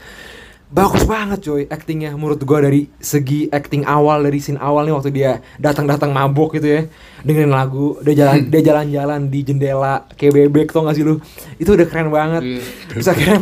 bagus 0.69 1.01
banget 1.03 1.41
coy 1.41 1.65
actingnya 1.67 2.13
menurut 2.13 2.41
gua 2.41 2.61
dari 2.61 2.93
segi 2.95 3.49
acting 3.49 3.83
awal 3.83 4.21
dari 4.21 4.37
scene 4.37 4.57
awal 4.59 4.85
nih 4.85 4.93
waktu 4.93 5.11
dia 5.11 5.31
datang-datang 5.57 6.11
mabuk 6.11 6.53
gitu 6.53 6.69
ya 6.69 6.83
dengerin 7.19 7.49
lagu 7.49 7.97
dia 7.99 8.15
jalan 8.19 8.37
Hmm. 8.39 8.49
dia 8.49 8.61
jalan-jalan 8.63 9.21
di 9.27 9.41
jendela 9.43 9.95
kayak 10.13 10.33
bebek 10.35 10.69
tau 10.69 10.85
gak 10.85 10.93
sih 10.93 11.03
lu 11.03 11.17
itu 11.57 11.69
udah 11.69 11.87
keren 11.87 12.09
banget 12.09 12.43
Iya. 12.45 12.61
terus 12.87 13.07
akhirnya 13.07 13.39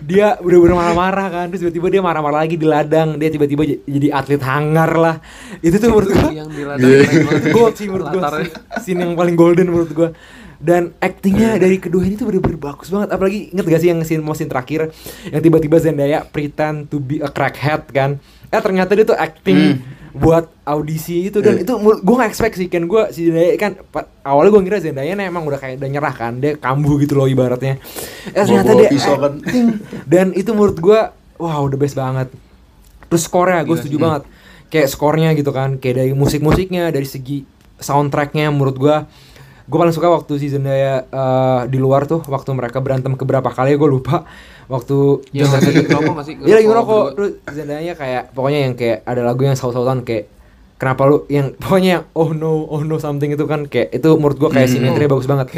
dia 0.00 0.26
bener-bener 0.38 0.76
marah-marah 0.76 1.26
kan 1.28 1.44
terus 1.48 1.60
tiba-tiba 1.60 1.88
dia 1.90 2.00
marah-marah 2.00 2.38
lagi 2.40 2.54
di 2.54 2.64
ladang 2.64 3.18
dia 3.18 3.28
tiba-tiba 3.28 3.62
jadi 3.82 4.08
atlet 4.12 4.40
hangar 4.40 4.90
lah 4.94 5.16
itu 5.58 5.74
tuh 5.74 5.90
menurut 5.90 6.08
gua 6.10 6.30
yang 6.30 6.46
di 6.48 6.62
ladang 6.62 6.86
keren 6.86 7.26
banget. 7.26 7.42
gold 7.50 7.74
sih 7.74 7.86
menurut 7.86 8.06
Latarnya. 8.08 8.48
scene 8.78 9.00
yang 9.00 9.12
paling 9.12 9.34
golden 9.34 9.66
menurut 9.66 9.90
gue 9.90 10.08
dan 10.62 10.94
actingnya 11.02 11.58
dari 11.58 11.82
kedua 11.82 12.06
ini 12.06 12.14
tuh 12.14 12.30
bener-bener 12.30 12.54
bagus 12.54 12.86
banget. 12.86 13.10
Apalagi 13.10 13.50
inget 13.50 13.66
gak 13.66 13.80
sih 13.82 13.90
yang 13.90 13.98
scene 14.06 14.22
mau 14.22 14.30
scene 14.30 14.46
terakhir? 14.46 14.94
Yang 15.26 15.42
tiba-tiba 15.42 15.76
Zendaya 15.82 16.22
pretend 16.22 16.86
to 16.86 17.02
be 17.02 17.18
a 17.18 17.26
crackhead 17.26 17.90
kan? 17.90 18.22
Eh 18.46 18.62
ternyata 18.62 18.94
dia 18.94 19.02
tuh 19.02 19.18
acting 19.18 19.82
buat 20.12 20.44
audisi 20.62 21.32
itu 21.32 21.40
dan 21.40 21.56
Iya. 21.58 21.66
itu 21.66 21.72
gue 21.82 22.14
gak 22.14 22.30
expect 22.30 22.54
sih. 22.54 22.70
Kan 22.70 22.86
gue 22.86 23.02
si 23.10 23.26
Zendaya 23.26 23.58
kan 23.58 23.74
awalnya 24.22 24.54
gue 24.54 24.62
ngira 24.62 24.78
Zendaya 24.78 25.12
nih 25.18 25.26
emang 25.26 25.42
udah 25.42 25.58
kayak 25.58 25.82
udah 25.82 25.90
nyerah 25.90 26.14
kan. 26.14 26.38
Dia 26.38 26.54
kambuh 26.54 26.94
gitu 27.02 27.18
loh 27.18 27.26
ibaratnya. 27.26 27.82
Eh 28.30 28.42
ternyata 28.46 28.70
dia 28.78 28.88
kan. 28.94 29.34
dan 30.06 30.26
itu 30.30 30.54
menurut 30.54 30.78
gue 30.78 31.00
wow 31.42 31.66
the 31.66 31.74
best 31.74 31.98
banget. 31.98 32.30
Terus 33.10 33.26
skornya 33.26 33.66
gue 33.66 33.74
Gila 33.74 33.80
setuju 33.82 33.96
sih. 33.98 34.04
banget. 34.06 34.22
Kayak 34.70 34.88
skornya 34.94 35.28
gitu 35.34 35.50
kan. 35.50 35.74
Kayak 35.82 36.06
dari 36.06 36.12
musik-musiknya 36.14 36.94
dari 36.94 37.04
segi 37.04 37.42
soundtracknya 37.82 38.46
menurut 38.54 38.78
gue 38.78 38.96
gue 39.72 39.78
paling 39.80 39.96
suka 39.96 40.12
waktu 40.12 40.36
si 40.36 40.52
Zendaya 40.52 41.08
eh, 41.08 41.60
di 41.66 41.80
luar 41.80 42.04
tuh 42.04 42.20
waktu 42.28 42.52
mereka 42.52 42.84
berantem 42.84 43.16
keberapa 43.16 43.48
kali 43.48 43.72
gue 43.72 43.88
lupa. 43.88 44.28
Waktu 44.68 44.96
Yang 45.32 45.48
lagi 45.50 45.68
ngerokok 45.82 46.12
nggak 46.12 46.26
sih? 46.28 46.34
Iya 46.38 46.54
lagi 46.54 46.68
ngerokok. 46.68 47.00
Berdua. 47.02 47.14
terus 47.16 47.32
Zendaya 47.50 47.92
kayak 47.92 48.22
pokoknya 48.30 48.60
yang 48.62 48.74
kayak 48.74 48.98
ada 49.02 49.22
lagu 49.22 49.40
yang 49.42 49.56
saut-sautan 49.56 50.04
kayak 50.04 50.28
kenapa 50.76 51.02
lu? 51.04 51.16
Yang 51.26 51.46
pokoknya 51.56 51.90
yang 51.90 52.04
oh 52.12 52.30
no 52.30 52.68
oh 52.68 52.82
no 52.82 52.96
something 52.96 53.28
itu 53.28 53.44
kan 53.44 53.64
kayak 53.64 53.90
itu 53.90 54.08
menurut 54.12 54.36
gua 54.36 54.50
kayak 54.50 54.68
Hmm. 54.68 54.76
simetri 54.78 55.08
bagus 55.08 55.24
banget. 55.24 55.48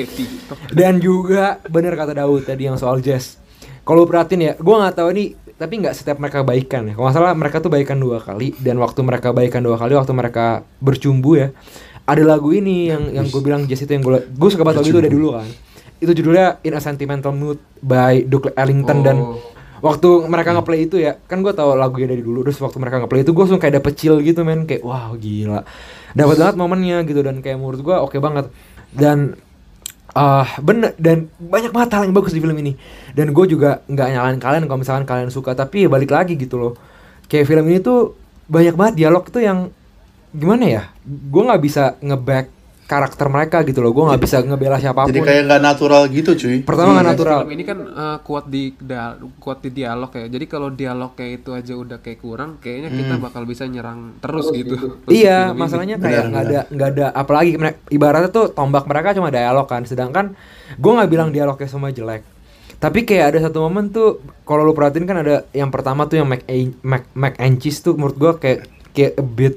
Dan 0.70 0.98
juga 0.98 1.58
bener 1.66 1.94
kata 1.94 2.14
Daud 2.14 2.42
tadi 2.42 2.66
yang 2.66 2.78
soal 2.78 2.98
jazz. 2.98 3.38
Kalau 3.82 4.02
lu 4.02 4.08
perhatiin 4.08 4.40
ya 4.40 4.52
gua 4.56 4.82
nggak 4.82 4.94
tahu 4.96 5.08
ini 5.12 5.24
tapi 5.54 5.78
nggak 5.78 5.94
setiap 5.94 6.18
mereka 6.18 6.42
baikan 6.42 6.82
ya. 6.84 6.92
Kalau 6.92 7.06
nggak 7.06 7.14
salah 7.14 7.32
mereka 7.34 7.56
tuh 7.58 7.70
baikan 7.70 7.98
dua 7.98 8.18
kali 8.18 8.56
dan 8.58 8.76
waktu 8.78 9.00
mereka 9.00 9.30
baikan 9.30 9.62
dua 9.62 9.76
kali 9.76 9.94
waktu 9.94 10.10
mereka 10.10 10.46
bercumbu 10.80 11.38
ya 11.38 11.48
ada 12.04 12.22
lagu 12.22 12.52
ini 12.52 12.92
yang 12.92 13.08
yang 13.12 13.26
gue 13.32 13.40
bilang 13.40 13.64
jazz 13.64 13.80
itu 13.80 13.92
yang 13.96 14.04
gue 14.04 14.28
gue 14.28 14.48
suka 14.52 14.60
banget 14.60 14.84
lagu 14.84 14.90
itu 14.92 15.00
dari 15.00 15.14
dulu 15.14 15.28
kan. 15.40 15.48
Itu 16.00 16.12
judulnya 16.12 16.60
In 16.60 16.76
a 16.76 16.80
Sentimental 16.84 17.32
Mood 17.32 17.56
by 17.80 18.28
Duke 18.28 18.52
Ellington 18.52 19.00
dan 19.00 19.16
Oh. 19.16 19.40
waktu 19.84 20.08
mereka 20.28 20.56
ngeplay 20.56 20.88
itu 20.88 20.96
ya 20.96 21.16
kan 21.28 21.44
gue 21.44 21.52
tahu 21.52 21.76
lagunya 21.76 22.08
dari 22.08 22.24
dulu 22.24 22.40
terus 22.40 22.56
waktu 22.60 22.80
mereka 22.80 23.04
ngeplay 23.04 23.20
itu 23.20 23.36
gue 23.36 23.42
langsung 23.44 23.60
kayak 23.60 23.80
dapet 23.80 23.92
chill 23.96 24.16
gitu 24.20 24.44
men. 24.44 24.68
Kayak 24.68 24.84
wow 24.84 25.16
gila. 25.16 25.64
Dapat 26.12 26.36
banget 26.40 26.56
momennya 26.60 27.04
gitu 27.08 27.20
dan 27.24 27.40
kayak 27.40 27.56
menurut 27.56 27.80
gue 27.80 27.96
oke 27.96 28.16
banget. 28.20 28.52
Dan 28.92 29.36
ah 30.14 30.46
bener 30.62 30.94
dan 31.00 31.26
banyak 31.42 31.74
banget 31.74 31.90
hal 31.96 32.06
yang 32.06 32.14
bagus 32.14 32.36
di 32.36 32.40
film 32.44 32.56
ini. 32.60 32.76
Dan 33.16 33.32
gue 33.32 33.44
juga 33.48 33.80
nggak 33.88 34.08
nyalain 34.12 34.38
kalian 34.40 34.64
kalau 34.68 34.80
misalkan 34.84 35.04
kalian 35.08 35.32
suka 35.32 35.56
tapi 35.56 35.84
ya 35.84 35.88
balik 35.88 36.12
lagi 36.12 36.36
gitu 36.36 36.60
loh. 36.60 36.72
Kayak 37.28 37.48
film 37.48 37.64
ini 37.72 37.80
tuh 37.80 38.12
banyak 38.44 38.76
banget 38.76 38.94
dialog 39.00 39.24
tuh 39.32 39.40
yang 39.40 39.72
gimana 40.34 40.64
ya 40.66 40.82
gue 41.04 41.42
nggak 41.42 41.62
bisa 41.62 41.94
ngeback 42.00 42.46
karakter 42.84 43.32
mereka 43.32 43.64
gitu 43.64 43.80
loh 43.80 43.96
gue 43.96 44.04
nggak 44.04 44.20
bisa 44.20 44.44
ngebela 44.44 44.76
siapa 44.76 45.08
pun 45.08 45.08
Jadi 45.08 45.24
kayak 45.24 45.42
nggak 45.48 45.62
natural 45.62 46.02
gitu 46.04 46.36
cuy. 46.36 46.60
pertama 46.60 46.92
nggak 46.92 47.00
Iya, 47.00 47.12
natural 47.16 47.38
Film 47.40 47.54
ini 47.54 47.64
kan 47.64 47.78
eh, 47.80 48.18
kuat 48.20 48.44
di 48.44 48.62
kuat 49.40 49.58
di 49.58 49.70
dialog 49.72 50.10
ya. 50.12 50.26
Jadi 50.28 50.44
kalau 50.44 50.68
dialognya 50.68 51.26
itu 51.30 51.50
aja 51.50 51.72
udah 51.72 51.98
kayak 51.98 52.20
kurang, 52.20 52.60
kayaknya 52.60 52.92
kita 52.92 53.14
bakal 53.16 53.48
bisa 53.48 53.64
nyerang 53.64 54.20
terus 54.20 54.52
gitu. 54.52 54.76
untuk 54.76 55.08
Iya, 55.16 55.48
ini. 55.48 55.56
masalahnya 55.56 55.96
kayak 55.96 56.22
nggak 56.28 56.44
ada 56.44 56.60
nggak 56.68 56.88
ada 56.92 57.06
apalagi 57.16 57.50
ibaratnya 57.88 58.28
tuh 58.28 58.52
tombak 58.52 58.84
mereka 58.84 59.16
cuma 59.16 59.32
dialog 59.32 59.64
kan, 59.64 59.88
sedangkan 59.88 60.36
gue 60.76 60.92
nggak 60.92 61.08
bilang 61.08 61.32
dialognya 61.32 61.64
semua 61.64 61.88
jelek. 61.88 62.20
Tapi 62.76 63.08
kayak 63.08 63.32
ada 63.32 63.48
satu 63.48 63.64
momen 63.64 63.88
tuh 63.88 64.20
kalau 64.44 64.60
lu 64.60 64.76
perhatiin 64.76 65.08
kan 65.08 65.16
ada 65.16 65.48
yang 65.56 65.72
pertama 65.72 66.04
tuh 66.04 66.20
yang 66.20 66.28
mac 66.28 66.44
mac, 66.84 67.08
mac 67.16 67.34
and 67.40 67.56
cheese 67.56 67.80
tuh 67.80 67.96
menurut 67.96 68.12
gue 68.14 68.32
kayak 68.36 68.58
kayak 68.92 69.16
a 69.16 69.24
bit 69.24 69.56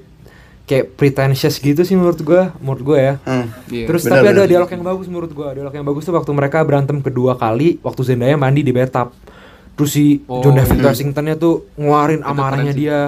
kayak 0.68 1.00
pretentious 1.00 1.56
gitu 1.58 1.80
sih 1.82 1.96
menurut 1.96 2.20
gue, 2.20 2.44
menurut 2.60 2.84
gue 2.84 3.00
ya. 3.00 3.14
Hmm. 3.24 3.48
Iya. 3.72 3.88
Terus 3.88 4.04
benar, 4.04 4.20
tapi 4.20 4.28
ada 4.28 4.36
benar. 4.36 4.48
dialog 4.52 4.70
yang 4.76 4.84
bagus 4.84 5.08
menurut 5.08 5.32
gua. 5.32 5.48
Dialog 5.56 5.74
yang 5.74 5.88
bagus 5.88 6.04
tuh 6.04 6.14
waktu 6.14 6.32
mereka 6.36 6.58
berantem 6.68 7.00
kedua 7.00 7.40
kali 7.40 7.80
waktu 7.80 8.02
Zendaya 8.04 8.36
mandi 8.36 8.68
di 8.68 8.76
bathtub. 8.76 9.16
Terus 9.80 9.92
si 9.96 10.26
Oh, 10.28 10.44
John 10.44 10.60
David 10.60 10.84
hmm. 10.84 10.88
Washingtonnya 10.92 11.36
tuh 11.40 11.72
ngeluarin 11.80 12.20
Itu 12.20 12.28
amarahnya 12.28 12.74
dia. 12.76 13.00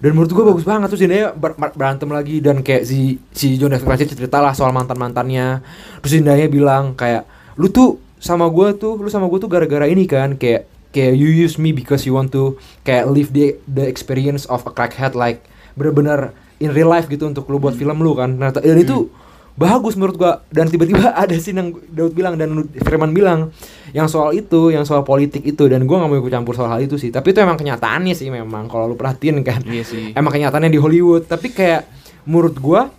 Dan 0.00 0.16
menurut 0.16 0.32
gua 0.32 0.56
bagus 0.56 0.64
banget 0.64 0.88
tuh 0.88 0.96
Zendaya 0.96 1.36
ber- 1.36 1.58
ber- 1.60 1.76
berantem 1.76 2.08
lagi 2.08 2.40
dan 2.40 2.64
kayak 2.64 2.88
si 2.88 3.20
si 3.36 3.60
John 3.60 3.76
David 3.76 3.84
Washington 3.84 4.16
cerita 4.16 4.40
lah 4.40 4.56
soal 4.56 4.72
mantan-mantannya. 4.72 5.60
Terus 6.00 6.12
Zendaya 6.16 6.48
bilang 6.48 6.96
kayak 6.96 7.28
lu 7.60 7.68
tuh 7.68 8.00
sama 8.16 8.48
gua 8.48 8.72
tuh, 8.72 8.96
lu 8.96 9.12
sama 9.12 9.28
gua 9.28 9.36
tuh 9.36 9.52
gara-gara 9.52 9.84
ini 9.84 10.08
kan 10.08 10.40
kayak 10.40 10.64
kayak 10.96 11.12
you 11.12 11.28
use 11.28 11.60
me 11.60 11.76
because 11.76 12.08
you 12.08 12.16
want 12.16 12.32
to 12.32 12.56
kayak 12.88 13.04
live 13.04 13.36
the 13.36 13.60
the 13.68 13.84
experience 13.84 14.48
of 14.48 14.64
a 14.64 14.72
crackhead 14.72 15.12
like 15.12 15.44
bener-bener 15.76 16.32
in 16.60 16.70
real 16.70 16.86
life 16.86 17.06
gitu 17.06 17.24
untuk 17.24 17.44
lu 17.46 17.56
buat 17.56 17.72
film 17.72 17.98
lu 17.98 18.12
kan. 18.12 18.30
Nah, 18.30 18.52
dan 18.52 18.76
itu 18.76 19.08
bagus 19.52 19.92
menurut 19.92 20.16
gua 20.16 20.32
dan 20.46 20.66
tiba-tiba 20.66 21.12
ada 21.18 21.32
scene 21.34 21.58
yang 21.58 21.68
Daud 21.86 22.12
bilang 22.12 22.34
dan 22.34 22.52
Firman 22.78 23.10
bilang 23.10 23.50
yang 23.90 24.06
soal 24.06 24.30
itu, 24.32 24.68
yang 24.68 24.84
soal 24.84 25.02
politik 25.02 25.42
itu 25.42 25.64
dan 25.64 25.82
gua 25.82 25.98
nggak 25.98 26.08
mau 26.08 26.18
ikut 26.18 26.30
campur 26.30 26.54
soal 26.54 26.68
hal 26.68 26.80
itu 26.80 26.94
sih. 26.94 27.08
Tapi 27.08 27.30
itu 27.30 27.38
emang 27.38 27.56
kenyataannya 27.56 28.12
sih 28.12 28.28
memang 28.28 28.64
kalau 28.66 28.86
lu 28.86 28.94
perhatiin 28.94 29.40
kan. 29.40 29.60
Iya 29.62 29.82
sih. 29.82 30.12
Emang 30.18 30.30
kenyataannya 30.30 30.68
di 30.68 30.78
Hollywood, 30.78 31.24
tapi 31.24 31.50
kayak 31.50 31.88
menurut 32.22 32.56
gua 32.56 32.92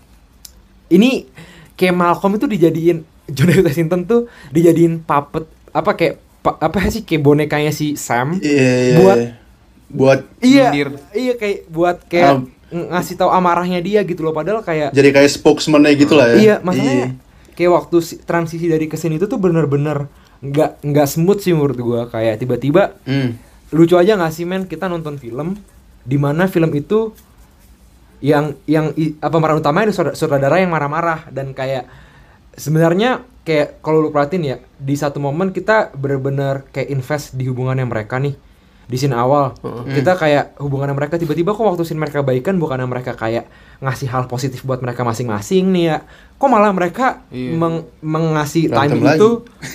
ini 0.89 1.29
kayak 1.73 1.93
Malcolm 1.93 2.35
itu 2.35 2.45
dijadiin 2.47 2.97
John 3.31 3.47
David 3.47 3.65
Washington 3.65 3.99
tuh 4.03 4.21
dijadiin 4.49 5.01
puppet 5.01 5.45
apa 5.71 5.95
kayak 5.95 6.15
pa- 6.41 6.59
apa 6.59 6.83
sih 6.89 7.01
kayak 7.01 7.21
bonekanya 7.21 7.71
si 7.71 7.95
Sam 7.95 8.35
Iya, 8.35 8.51
iya, 8.83 8.95
buat 8.97 9.17
iya. 9.17 9.31
buat 9.87 10.19
iya 10.41 10.65
Nyindir. 10.67 10.89
iya 11.13 11.33
kayak 11.35 11.57
buat 11.69 11.97
kayak 12.05 12.31
Um, 12.33 12.41
ngasih 12.71 13.15
tahu 13.15 13.29
amarahnya 13.29 13.79
dia 13.79 13.99
gitu 14.01 14.21
loh 14.21 14.31
padahal 14.31 14.59
kayak 14.59 14.91
jadi 14.91 15.09
kayak 15.11 15.29
spokesman-nya 15.29 15.91
gitu 15.93 16.13
lah 16.13 16.27
ya. 16.29 16.35
iya 16.35 16.55
masalahnya 16.59 17.19
kayak 17.51 17.71
waktu 17.73 17.97
si- 17.99 18.19
transisi 18.19 18.65
dari 18.65 18.85
ke 18.85 18.95
sini 18.95 19.15
itu 19.15 19.27
tuh 19.27 19.35
bener-bener 19.35 20.07
nggak 20.39 20.81
nggak 20.81 21.07
smooth 21.07 21.37
sih 21.37 21.51
menurut 21.51 21.77
gua 21.77 22.01
kayak 22.07 22.37
tiba-tiba 22.37 22.95
Hmm. 23.03 23.35
lucu 23.69 23.93
aja 23.93 24.15
nggak 24.15 24.31
sih 24.31 24.43
men 24.43 24.65
kita 24.65 24.87
nonton 24.87 25.15
film 25.15 25.59
di 26.01 26.15
mana 26.15 26.45
film 26.45 26.71
itu 26.71 27.11
yang 28.19 28.53
yang 28.65 28.93
apa 29.17 29.29
pemeran 29.29 29.57
utamanya 29.57 29.89
ada 29.89 29.93
saudara, 29.93 30.15
saudara 30.15 30.55
yang 30.57 30.69
marah-marah 30.69 31.27
dan 31.27 31.51
kayak 31.51 31.89
sebenarnya 32.53 33.21
kayak 33.41 33.81
kalau 33.81 33.99
lu 33.99 34.09
perhatiin 34.09 34.43
ya 34.45 34.57
di 34.77 34.93
satu 34.93 35.17
momen 35.17 35.49
kita 35.49 35.89
bener-bener 35.91 36.61
kayak 36.69 36.89
invest 36.89 37.33
di 37.33 37.45
hubungannya 37.45 37.83
mereka 37.83 38.15
nih 38.15 38.37
di 38.91 38.99
scene 38.99 39.15
awal 39.15 39.55
kita 39.87 40.13
kayak 40.13 40.59
hubungannya 40.59 40.91
mereka 40.91 41.15
tiba-tiba 41.15 41.49
kok 41.49 41.63
waktu 41.63 41.81
scene 41.81 41.95
mereka 41.97 42.19
baikan 42.19 42.59
bukannya 42.59 42.83
mereka 42.83 43.15
kayak 43.15 43.47
ngasih 43.79 44.05
hal 44.05 44.27
positif 44.27 44.61
buat 44.61 44.77
mereka 44.77 45.01
masing-masing 45.01 45.71
nih 45.71 45.83
ya 45.85 45.97
kok 46.35 46.45
malah 46.45 46.69
mereka 46.69 47.23
Iya. 47.29 47.55
meng- 47.55 47.87
mengasih 47.97 48.67
Berantem 48.67 48.99
timing 48.99 49.03
lagi. 49.05 49.17
itu 49.17 49.29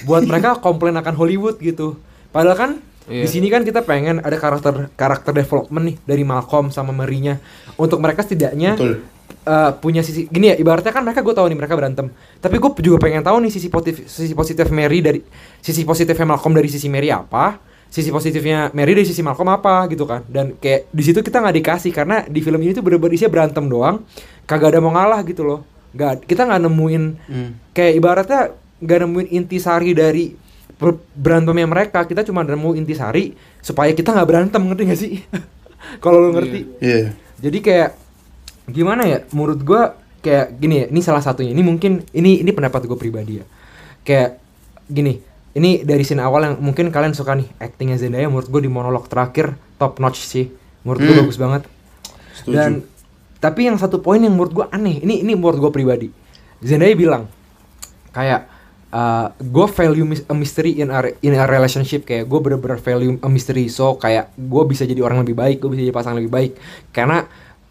buat 0.05 0.23
mereka 0.23 0.49
komplain 0.59 0.93
akan 0.95 1.15
Hollywood 1.15 1.57
gitu 1.59 1.97
padahal 2.29 2.55
kan 2.55 2.71
di 3.03 3.23
Iya. 3.23 3.31
sini 3.31 3.49
kan 3.49 3.63
kita 3.63 3.81
pengen 3.81 4.19
ada 4.19 4.35
karakter 4.35 4.91
karakter 4.93 5.33
development 5.33 5.85
nih 5.87 5.97
dari 6.05 6.23
Malcolm 6.23 6.69
sama 6.69 6.93
Mary-nya 6.93 7.39
untuk 7.75 7.97
mereka 7.97 8.21
setidaknya 8.21 8.75
Betul. 8.75 8.99
eh, 9.43 9.71
punya 9.77 10.03
sisi 10.03 10.27
gini 10.27 10.51
ya 10.51 10.57
ibaratnya 10.57 10.91
kan 10.91 11.01
mereka 11.01 11.23
gue 11.23 11.31
tahu 11.31 11.47
nih 11.47 11.55
mereka 11.57 11.73
berantem 11.73 12.11
tapi 12.37 12.59
gue 12.59 12.71
juga 12.81 12.99
pengen 13.01 13.23
tahu 13.23 13.39
nih 13.39 13.49
sisi 13.49 13.69
positif 13.69 14.05
sisi 14.05 14.35
positif 14.35 14.67
Mary 14.69 14.99
dari 15.01 15.23
sisi 15.57 15.83
positifnya 15.83 16.27
Malcolm 16.29 16.53
dari 16.53 16.67
sisi 16.67 16.87
Mary 16.87 17.09
apa 17.09 17.63
sisi 17.97 18.13
positifnya 18.13 18.69
Mary 18.77 18.93
dari 18.93 19.09
sisi 19.09 19.25
Malcolm 19.25 19.49
apa 19.49 19.89
gitu 19.89 20.05
kan. 20.05 20.21
Dan 20.29 20.61
kayak 20.61 20.93
di 20.93 21.01
situ 21.01 21.25
kita 21.25 21.41
nggak 21.41 21.57
dikasih 21.57 21.93
karena 21.97 22.29
di 22.29 22.45
film 22.45 22.61
ini 22.61 22.77
tuh 22.77 22.85
bener-bener 22.85 23.17
isinya 23.17 23.33
berantem 23.33 23.65
doang. 23.65 24.05
Kagak 24.45 24.77
ada 24.77 24.85
mau 24.85 24.93
ngalah 24.93 25.25
gitu 25.25 25.41
loh. 25.41 25.65
Nggak 25.97 26.29
kita 26.29 26.45
nggak 26.45 26.61
nemuin 26.61 27.05
Hmm. 27.25 27.51
kayak 27.73 27.93
ibaratnya 27.97 28.41
nggak 28.85 28.99
nemuin 29.01 29.29
intisari 29.33 29.97
dari 29.97 30.37
ber- 30.77 31.01
berantemnya 31.17 31.65
mereka. 31.65 32.05
Kita 32.05 32.21
cuma 32.21 32.45
nemu 32.45 32.77
intisari 32.77 33.33
supaya 33.65 33.89
kita 33.91 34.13
nggak 34.13 34.29
berantem 34.29 34.61
ngerti 34.61 34.83
gak 34.85 35.01
sih? 35.01 35.13
Kalau 36.05 36.21
lo 36.21 36.37
ngerti. 36.37 36.61
Iya. 36.85 37.17
jadi 37.37 37.59
kayak 37.61 37.91
gimana 38.69 39.09
ya? 39.09 39.19
Menurut 39.33 39.65
gua 39.65 39.97
kayak 40.21 40.59
gini 40.59 40.85
ya 40.85 40.87
ini 40.91 41.01
salah 41.01 41.25
satunya. 41.25 41.57
Ini 41.57 41.63
mungkin 41.65 42.05
ini 42.13 42.45
ini 42.45 42.51
pendapat 42.53 42.85
gue 42.85 42.99
pribadi 42.99 43.41
ya. 43.41 43.45
Kayak 44.05 44.37
gini 44.85 45.19
ini 45.57 45.81
dari 45.83 46.05
scene 46.05 46.21
awal 46.21 46.45
yang 46.45 46.55
mungkin 46.61 46.93
kalian 46.93 47.17
suka 47.17 47.33
nih 47.33 47.49
actingnya 47.57 47.97
Zendaya 47.97 48.29
menurut 48.29 48.47
gue 48.47 48.61
di 48.61 48.69
monolog 48.69 49.09
terakhir 49.09 49.57
top 49.81 49.97
notch 49.99 50.21
sih. 50.21 50.53
Menurut 50.85 51.01
gue 51.01 51.11
Hmm. 51.11 51.23
bagus 51.25 51.39
banget. 51.41 51.63
Setuju. 52.37 52.53
dan 52.53 52.73
tapi 53.37 53.65
yang 53.65 53.81
satu 53.81 53.99
poin 53.99 54.21
yang 54.21 54.37
menurut 54.37 54.53
gue 54.53 54.67
aneh 54.69 55.01
ini 55.01 55.25
ini 55.25 55.33
menurut 55.33 55.57
gue 55.57 55.73
pribadi. 55.73 56.09
Zendaya 56.61 56.93
bilang 56.93 57.25
kayak 58.13 58.45
uh, 58.93 59.33
gue 59.35 59.67
value 59.67 60.05
mis- 60.05 60.25
a 60.25 60.35
mystery 60.37 60.77
in 60.77 60.89
a, 60.89 61.01
in 61.21 61.33
a 61.33 61.45
relationship. 61.45 62.05
Kayak 62.05 62.29
gue 62.29 62.39
bener-bener 62.39 62.77
value 62.77 63.17
a 63.17 63.29
mystery. 63.29 63.67
So 63.67 63.97
kayak 63.97 64.37
gue 64.37 64.63
bisa 64.65 64.85
jadi 64.85 65.01
orang 65.01 65.25
lebih 65.25 65.33
baik 65.35 65.57
gue 65.59 65.71
bisa 65.73 65.81
jadi 65.81 65.95
pasangan 65.97 66.21
lebih 66.21 66.33
baik. 66.33 66.53
Karena 66.93 67.25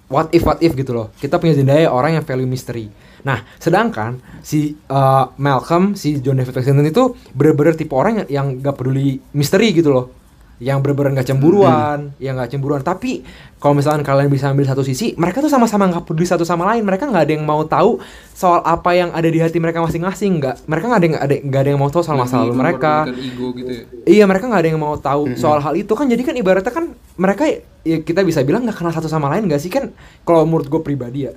what 0.10 0.34
if 0.34 0.42
what 0.42 0.58
if 0.60 0.74
gitu 0.74 0.92
loh. 0.92 1.14
Kita 1.16 1.38
punya 1.38 1.54
Zendaya 1.54 1.90
orang 1.90 2.18
yang 2.18 2.26
value 2.26 2.50
mystery 2.50 2.90
nah 3.26 3.42
sedangkan 3.58 4.22
si 4.46 4.78
uh, 4.94 5.34
Malcolm 5.42 5.98
si 5.98 6.22
John 6.22 6.38
David 6.38 6.54
Washington 6.54 6.86
itu 6.86 7.18
bener-bener 7.34 7.74
tipe 7.74 7.98
orang 7.98 8.22
yang, 8.24 8.30
yang 8.30 8.48
gak 8.62 8.78
peduli 8.78 9.18
misteri 9.34 9.74
gitu 9.74 9.90
loh 9.90 10.08
yang 10.56 10.80
bener-bener 10.80 11.20
gak 11.20 11.36
cemburuan, 11.36 12.16
yang 12.16 12.40
gak 12.40 12.56
cemburuan. 12.56 12.80
Tapi 12.80 13.28
kalau 13.60 13.76
misalkan 13.76 14.08
kalian 14.08 14.32
bisa 14.32 14.48
ambil 14.48 14.64
satu 14.64 14.88
sisi, 14.88 15.12
mereka 15.20 15.44
tuh 15.44 15.52
sama-sama 15.52 15.90
nggak 15.92 16.08
peduli 16.08 16.24
satu 16.24 16.48
sama 16.48 16.64
lain. 16.72 16.86
Mereka 16.88 17.12
nggak 17.12 17.24
ada 17.28 17.34
yang 17.36 17.44
mau 17.44 17.66
tahu 17.68 18.00
soal 18.32 18.64
apa 18.64 18.96
yang 18.96 19.12
ada 19.12 19.28
di 19.28 19.42
hati 19.42 19.60
mereka 19.60 19.84
masing-masing. 19.84 20.40
Nggak, 20.40 20.64
mereka 20.70 20.86
nggak 20.88 21.00
ada 21.02 21.08
yang 21.08 21.18
ada, 21.20 21.36
nggak 21.44 21.62
ada 21.66 21.70
yang 21.76 21.82
mau 21.82 21.92
tahu 21.92 22.04
soal 22.08 22.16
masa 22.16 22.40
lalu 22.40 22.56
mereka. 22.56 23.10
ego 23.10 23.52
gitu 23.58 23.72
ya 23.74 23.84
Iya 24.06 24.24
mereka 24.30 24.46
nggak 24.48 24.62
ada 24.64 24.70
yang 24.70 24.80
mau 24.80 24.96
tahu 24.96 25.36
soal 25.36 25.60
hal 25.60 25.74
itu 25.76 25.92
kan 25.92 26.06
jadi 26.08 26.22
kan 26.24 26.36
ibaratnya 26.40 26.72
kan 26.72 26.86
mereka 27.20 27.44
ya 27.84 27.98
kita 28.06 28.22
bisa 28.24 28.46
bilang 28.48 28.64
nggak 28.64 28.78
kenal 28.78 28.94
satu 28.96 29.10
sama 29.10 29.28
lain 29.34 29.50
nggak 29.50 29.60
sih 29.60 29.74
kan 29.74 29.92
kalau 30.24 30.46
menurut 30.46 30.70
gue 30.70 30.82
pribadi 30.86 31.28
ya 31.28 31.34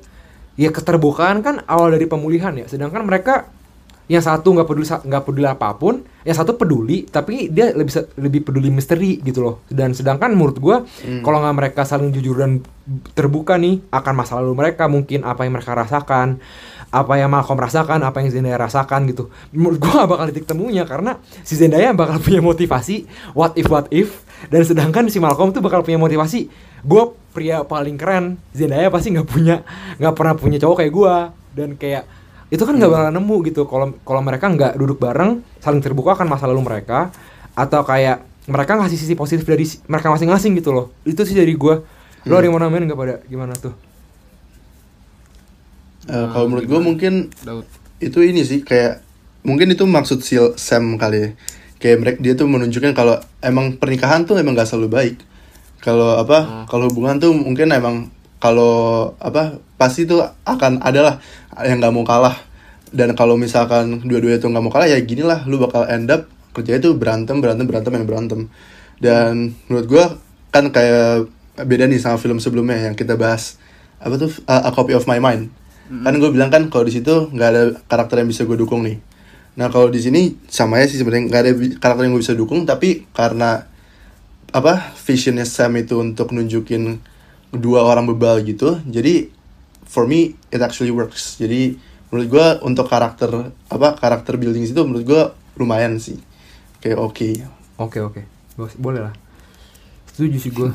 ya 0.59 0.75
keterbukaan 0.75 1.41
kan 1.41 1.63
awal 1.71 1.95
dari 1.95 2.11
pemulihan 2.11 2.53
ya. 2.59 2.67
Sedangkan 2.67 3.07
mereka 3.07 3.47
yang 4.09 4.25
satu 4.25 4.57
nggak 4.57 4.67
peduli 4.67 4.89
nggak 4.89 5.25
peduli 5.29 5.45
apa 5.45 5.69
pun 5.77 6.01
yang 6.25 6.33
satu 6.33 6.57
peduli 6.57 7.05
tapi 7.05 7.53
dia 7.53 7.77
lebih 7.77 7.93
lebih 8.19 8.41
peduli 8.43 8.69
misteri 8.75 9.23
gitu 9.23 9.41
loh. 9.41 9.57
Dan 9.71 9.95
sedangkan 9.95 10.35
menurut 10.35 10.59
gue 10.59 10.77
kalau 11.23 11.39
nggak 11.39 11.57
mereka 11.57 11.87
saling 11.87 12.11
jujur 12.11 12.43
dan 12.43 12.65
terbuka 13.15 13.55
nih 13.55 13.85
akan 13.95 14.13
masa 14.17 14.41
lalu 14.43 14.59
mereka 14.59 14.91
mungkin 14.91 15.23
apa 15.23 15.47
yang 15.47 15.55
mereka 15.55 15.79
rasakan 15.79 16.43
apa 16.89 17.21
yang 17.21 17.29
Malcolm 17.29 17.61
rasakan 17.61 18.01
apa 18.01 18.25
yang 18.25 18.33
Zendaya 18.33 18.57
rasakan 18.57 19.05
gitu. 19.13 19.29
Menurut 19.53 19.79
gue 19.79 19.93
bakal 19.93 20.25
titik 20.33 20.49
temunya 20.49 20.89
karena 20.89 21.21
si 21.45 21.55
Zendaya 21.55 21.93
bakal 21.93 22.19
punya 22.25 22.41
motivasi 22.41 23.05
what 23.37 23.53
if 23.61 23.69
what 23.69 23.87
if 23.93 24.25
dan 24.47 24.63
sedangkan 24.63 25.11
si 25.11 25.19
Malcolm 25.19 25.51
tuh 25.51 25.59
bakal 25.59 25.83
punya 25.83 25.99
motivasi 25.99 26.47
gue 26.87 27.03
pria 27.35 27.67
paling 27.67 27.99
keren 27.99 28.39
Zendaya 28.55 28.87
pasti 28.89 29.11
nggak 29.11 29.27
punya 29.27 29.67
nggak 29.99 30.15
pernah 30.15 30.35
punya 30.39 30.59
cowok 30.63 30.77
kayak 30.87 30.93
gue 30.95 31.15
dan 31.59 31.71
kayak 31.75 32.03
itu 32.49 32.63
kan 32.65 32.75
nggak 32.81 32.89
bakal 32.89 33.11
nemu 33.13 33.37
gitu. 33.45 33.63
Kalau 33.69 33.87
kalau 34.09 34.21
mereka 34.25 34.49
nggak 34.49 34.73
duduk 34.81 34.97
bareng 34.97 35.45
saling 35.61 35.85
terbuka 35.85 36.17
akan 36.17 36.33
masa 36.33 36.49
lalu 36.49 36.65
mereka 36.65 37.13
atau 37.53 37.85
kayak 37.85 38.25
mereka 38.49 38.81
ngasih 38.81 38.97
sisi 38.97 39.13
positif 39.13 39.45
dari 39.45 39.69
si- 39.69 39.85
mereka 39.85 40.09
masing-masing 40.09 40.57
gitu 40.57 40.73
loh. 40.73 40.89
Itu 41.05 41.29
sih 41.29 41.37
dari 41.37 41.53
gue 41.53 41.75
lo 42.25 42.35
ada 42.35 42.45
yang 42.49 42.57
mau 42.57 42.63
nambahin 42.63 42.89
nggak 42.89 42.99
pada 42.99 43.15
gimana 43.29 43.53
tuh? 43.53 43.75
Eh, 46.09 46.27
kalau 46.33 46.47
menurut 46.49 46.65
gue 46.65 46.81
mungkin 46.81 47.13
Daud. 47.45 47.69
itu 48.01 48.19
ini 48.25 48.41
sih 48.47 48.65
kayak 48.65 49.05
mungkin 49.45 49.69
itu 49.77 49.85
maksud 49.85 50.25
si 50.25 50.41
Sam 50.57 50.97
kali 50.97 51.19
ya. 51.21 51.29
Kayak 51.79 51.97
mereka 52.03 52.19
dia 52.19 52.35
tuh 52.35 52.51
menunjukkan 52.51 52.93
kalau 52.95 53.19
emang 53.43 53.79
pernikahan 53.79 54.27
tuh 54.27 54.39
emang 54.39 54.59
gak 54.59 54.67
selalu 54.67 54.89
baik. 54.91 55.17
Kalau 55.79 56.19
apa? 56.19 56.67
Kalau 56.67 56.91
hubungan 56.91 57.23
tuh 57.23 57.31
mungkin 57.31 57.71
emang 57.71 58.11
kalau 58.43 59.15
apa 59.23 59.63
pasti 59.79 60.07
tuh 60.07 60.27
akan 60.47 60.83
adalah 60.83 61.23
yang 61.63 61.79
nggak 61.79 61.95
mau 61.95 62.03
kalah. 62.03 62.35
Dan 62.91 63.15
kalau 63.15 63.39
misalkan 63.39 64.03
dua-duanya 64.03 64.43
tuh 64.43 64.51
nggak 64.51 64.65
mau 64.65 64.73
kalah 64.75 64.91
ya 64.91 64.99
gini 65.03 65.23
lah 65.23 65.47
lu 65.47 65.61
bakal 65.61 65.87
end 65.87 66.11
up 66.11 66.27
kerjanya 66.57 66.91
tuh 66.91 66.99
berantem 66.99 67.39
berantem 67.39 67.67
berantem 67.67 67.93
yang 67.95 68.07
berantem. 68.07 68.41
Dan 68.99 69.55
menurut 69.71 69.87
gua 69.87 70.05
kan 70.51 70.75
kayak 70.75 71.31
beda 71.59 71.87
nih 71.87 72.03
sama 72.03 72.19
film 72.19 72.43
sebelumnya 72.43 72.91
yang 72.91 72.95
kita 72.99 73.15
bahas 73.15 73.59
apa 73.99 74.15
tuh 74.19 74.31
A, 74.47 74.67
A 74.67 74.71
Copy 74.75 74.95
of 74.95 75.07
My 75.07 75.23
Mind. 75.23 75.51
Kan 75.89 76.21
gue 76.21 76.31
bilang 76.31 76.53
kan 76.53 76.69
kalau 76.69 76.85
di 76.85 76.93
situ 76.93 77.33
nggak 77.33 77.49
ada 77.49 77.63
karakter 77.89 78.21
yang 78.21 78.29
bisa 78.29 78.45
gue 78.45 78.61
dukung 78.61 78.85
nih. 78.85 79.01
Nah 79.59 79.67
kalau 79.75 79.91
di 79.91 79.99
sini 79.99 80.39
sama 80.47 80.79
ya 80.79 80.87
sih 80.87 81.03
sebenarnya. 81.03 81.27
Nggak 81.27 81.43
ada 81.43 81.53
karakter 81.83 82.03
yang 82.07 82.15
gue 82.15 82.23
bisa 82.23 82.39
dukung 82.39 82.63
tapi 82.63 83.11
karena 83.11 83.67
apa 84.55 84.95
visionnya 85.05 85.45
Sam 85.45 85.77
itu 85.77 85.99
untuk 85.99 86.31
nunjukin 86.31 87.03
dua 87.53 87.85
orang 87.85 88.09
bebal 88.09 88.41
gitu 88.45 88.81
jadi 88.89 89.29
for 89.85 90.07
me 90.07 90.39
it 90.55 90.63
actually 90.63 90.95
works. 90.95 91.37
Jadi 91.43 91.75
menurut 92.09 92.29
gue 92.31 92.47
untuk 92.65 92.87
karakter 92.87 93.53
apa 93.69 93.99
karakter 93.99 94.39
building 94.39 94.65
itu 94.65 94.81
menurut 94.87 95.05
gue 95.05 95.23
lumayan 95.59 95.99
sih. 95.99 96.17
Kayak 96.79 97.03
oke. 97.03 97.29
Oke 97.83 97.99
oke. 97.99 98.23
Bos- 98.55 98.79
boleh 98.79 99.11
lah. 99.11 99.15
Setuju 100.15 100.39
sih 100.39 100.53
gue 100.55 100.71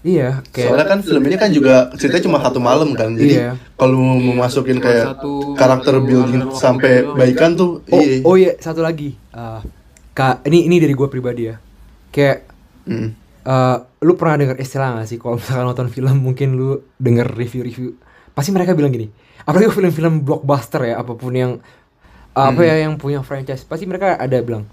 iya 0.00 0.40
kayak 0.48 0.68
soalnya 0.72 0.86
kan 0.88 0.98
film 1.00 1.22
ini 1.22 1.36
kan 1.36 1.50
juga 1.50 1.92
ceritanya 1.92 2.24
cuma 2.24 2.38
satu 2.40 2.56
malam 2.56 2.96
kan 2.96 3.12
jadi 3.12 3.32
Iya. 3.32 3.50
kalau 3.76 4.00
mau 4.00 4.16
memasukin 4.16 4.80
Cuma 4.80 4.84
kayak 4.88 5.04
satu 5.12 5.32
karakter 5.52 5.94
building 5.98 6.42
sampai 6.50 7.04
baikan 7.10 7.52
tuh 7.52 7.84
oh 7.86 8.00
iya 8.00 8.16
oh 8.22 8.34
iya 8.34 8.52
satu 8.56 8.80
lagi. 8.80 9.12
Eh, 9.12 9.60
kak 10.10 10.44
ini 10.44 10.64
ini 10.64 10.76
dari 10.78 10.92
gue 10.92 11.04
pribadi 11.06 11.42
ya. 11.46 11.56
Kayak 12.08 12.48
Mm. 12.80 13.12
eh, 13.44 13.76
lu 14.00 14.16
pernah 14.16 14.34
denger 14.34 14.56
istilah 14.56 14.96
gak 14.96 15.06
sih? 15.06 15.16
Kalau 15.16 15.36
misalkan 15.36 15.64
nonton 15.64 15.88
film 15.88 16.16
mungkin 16.18 16.56
lu 16.56 16.68
denger 16.96 17.28
review-review. 17.30 17.92
Pasti 18.32 18.50
mereka 18.50 18.72
bilang 18.72 18.90
gini 18.90 19.12
apalagi 19.40 19.68
film-film 19.70 20.20
blockbuster 20.20 20.84
ya 20.86 20.96
apa 20.96 21.12
pun 21.12 21.32
yang 21.32 21.52
apa 22.30 22.60
ya 22.60 22.80
yang 22.80 22.96
punya 22.96 23.20
franchise. 23.20 23.62
Pasti 23.62 23.84
mereka 23.84 24.16
ada 24.16 24.36
bilang 24.40 24.64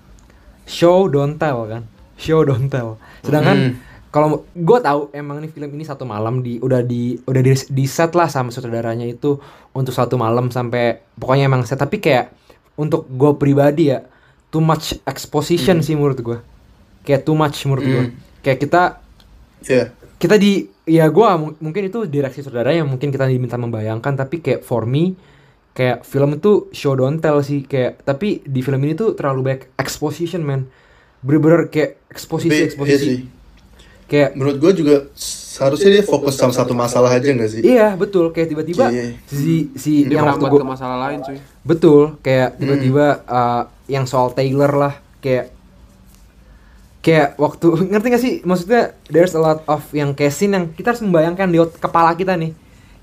show 0.64 1.08
don't 1.08 1.36
tell 1.36 1.68
kan? 1.68 1.84
Show 2.16 2.44
don't 2.44 2.68
tell. 2.68 2.96
Sedangkan 3.22 3.58
Hmm. 3.76 3.87
Kalau 4.08 4.48
gue 4.50 4.80
tahu 4.80 5.12
emang 5.12 5.38
nih 5.38 5.50
film 5.50 5.70
ini 5.70 5.84
satu 5.84 6.04
malam 6.04 6.40
di 6.40 6.58
udah 6.58 6.80
di 6.80 7.20
udah 7.22 7.42
di, 7.42 7.52
di 7.54 7.86
set 7.86 8.14
lah 8.14 8.26
sama 8.26 8.50
sutradaranya 8.50 9.04
itu 9.04 9.36
untuk 9.72 9.92
satu 9.92 10.16
malam 10.16 10.48
sampai 10.48 11.04
pokoknya 11.14 11.46
emang 11.46 11.64
set 11.64 11.78
tapi 11.78 11.98
kayak 11.98 12.32
untuk 12.74 13.06
gue 13.06 13.32
pribadi 13.36 13.90
ya 13.90 14.02
too 14.48 14.60
much 14.60 14.96
exposition 15.04 15.80
sih 15.80 15.94
menurut 15.94 16.18
gue 16.18 16.40
kayak 17.04 17.24
too 17.24 17.34
much 17.34 17.60
menurut 17.64 17.84
gue 17.84 18.04
Hmm. 18.04 18.14
kayak 18.42 18.60
kita 18.60 18.84
Iya. 19.60 19.90
kita 20.16 20.38
di 20.38 20.66
ya 20.86 21.10
gua 21.10 21.36
mu- 21.36 21.58
mungkin 21.60 21.90
itu 21.90 22.06
direksi 22.06 22.40
saudara 22.40 22.70
yang 22.70 22.86
mungkin 22.86 23.10
kita 23.10 23.26
diminta 23.26 23.58
membayangkan 23.58 24.14
tapi 24.16 24.40
kayak 24.40 24.62
for 24.62 24.86
me 24.86 25.18
kayak 25.74 26.02
film 26.02 26.38
itu 26.38 26.70
show 26.72 26.94
don't 26.94 27.20
tell 27.20 27.38
sih 27.40 27.62
kayak 27.62 28.02
tapi 28.02 28.40
di 28.42 28.62
film 28.62 28.80
ini 28.82 28.94
tuh 28.94 29.14
terlalu 29.14 29.42
banyak 29.44 29.64
exposition 29.76 30.42
man 30.42 30.70
bener-bener 31.20 31.68
kayak 31.68 31.98
eksposisi 32.08 32.54
iya 32.56 32.66
eksposisi. 32.66 33.14
Kayak 34.08 34.34
menurut 34.34 34.58
gue 34.58 34.72
juga 34.74 34.96
seharusnya 35.14 35.90
dia 35.92 36.04
fokus 36.04 36.34
sama 36.34 36.52
satu 36.52 36.72
masalah 36.72 37.12
aja 37.12 37.28
gak 37.28 37.50
sih 37.50 37.62
iya 37.62 37.92
betul 37.94 38.32
kayak 38.32 38.48
tiba-tiba 38.50 38.88
Iya. 38.88 39.20
si 39.28 39.70
si 39.76 40.08
dia 40.08 40.20
yang 40.20 40.32
waktu 40.32 40.48
gua 40.48 40.62
ke 40.64 40.68
masalah 40.68 40.98
lain 41.08 41.20
cuy 41.22 41.38
Betul, 41.62 42.16
kayak 42.24 42.56
tiba-tiba 42.56 43.28
uh, 43.28 43.68
yang 43.92 44.08
soal 44.08 44.32
Taylor 44.32 44.72
lah, 44.72 44.94
kayak 45.20 45.52
kayak 47.04 47.36
waktu 47.36 47.68
ngerti 47.92 48.08
gak 48.08 48.24
sih? 48.24 48.34
Maksudnya 48.44 48.96
there's 49.08 49.36
a 49.36 49.42
lot 49.42 49.60
of 49.68 49.84
yang 49.92 50.16
kayak 50.16 50.32
scene 50.32 50.56
yang 50.56 50.72
kita 50.72 50.96
harus 50.96 51.04
membayangkan 51.04 51.48
di 51.48 51.60
kepala 51.80 52.16
kita 52.16 52.40
nih. 52.40 52.56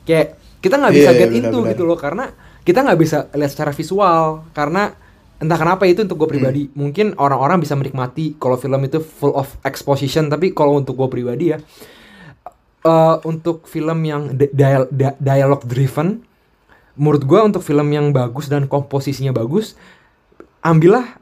Kayak 0.05 0.41
kita 0.61 0.81
nggak 0.81 0.95
bisa 0.97 1.11
Iya, 1.13 1.19
get 1.21 1.29
benar, 1.29 1.41
into 1.45 1.59
benar. 1.61 1.71
gitu 1.77 1.83
loh 1.85 1.99
karena 2.01 2.25
kita 2.65 2.81
nggak 2.81 2.97
bisa 2.97 3.29
lihat 3.37 3.51
secara 3.53 3.73
visual 3.73 4.25
karena 4.57 4.97
entah 5.39 5.59
kenapa 5.59 5.85
itu 5.85 6.03
untuk 6.03 6.21
gue 6.21 6.29
pribadi. 6.31 6.63
Mungkin 6.73 7.19
orang-orang 7.19 7.59
bisa 7.59 7.75
menikmati 7.75 8.39
kalau 8.39 8.55
film 8.55 8.79
itu 8.83 8.99
full 8.99 9.35
of 9.35 9.51
exposition 9.63 10.29
tapi 10.29 10.55
kalau 10.55 10.79
untuk 10.79 10.95
gue 10.95 11.09
pribadi 11.11 11.53
ya 11.53 11.59
eh, 12.85 13.17
untuk 13.25 13.65
film 13.65 13.99
yang 14.05 14.37
di- 14.37 14.53
dial- 14.53 14.91
dia- 14.93 15.17
dialog 15.19 15.65
driven 15.65 16.21
menurut 16.95 17.27
gua 17.27 17.43
untuk 17.43 17.59
film 17.59 17.91
yang 17.91 18.15
bagus 18.15 18.47
dan 18.47 18.71
komposisinya 18.71 19.35
bagus 19.35 19.75
ambillah 20.63 21.19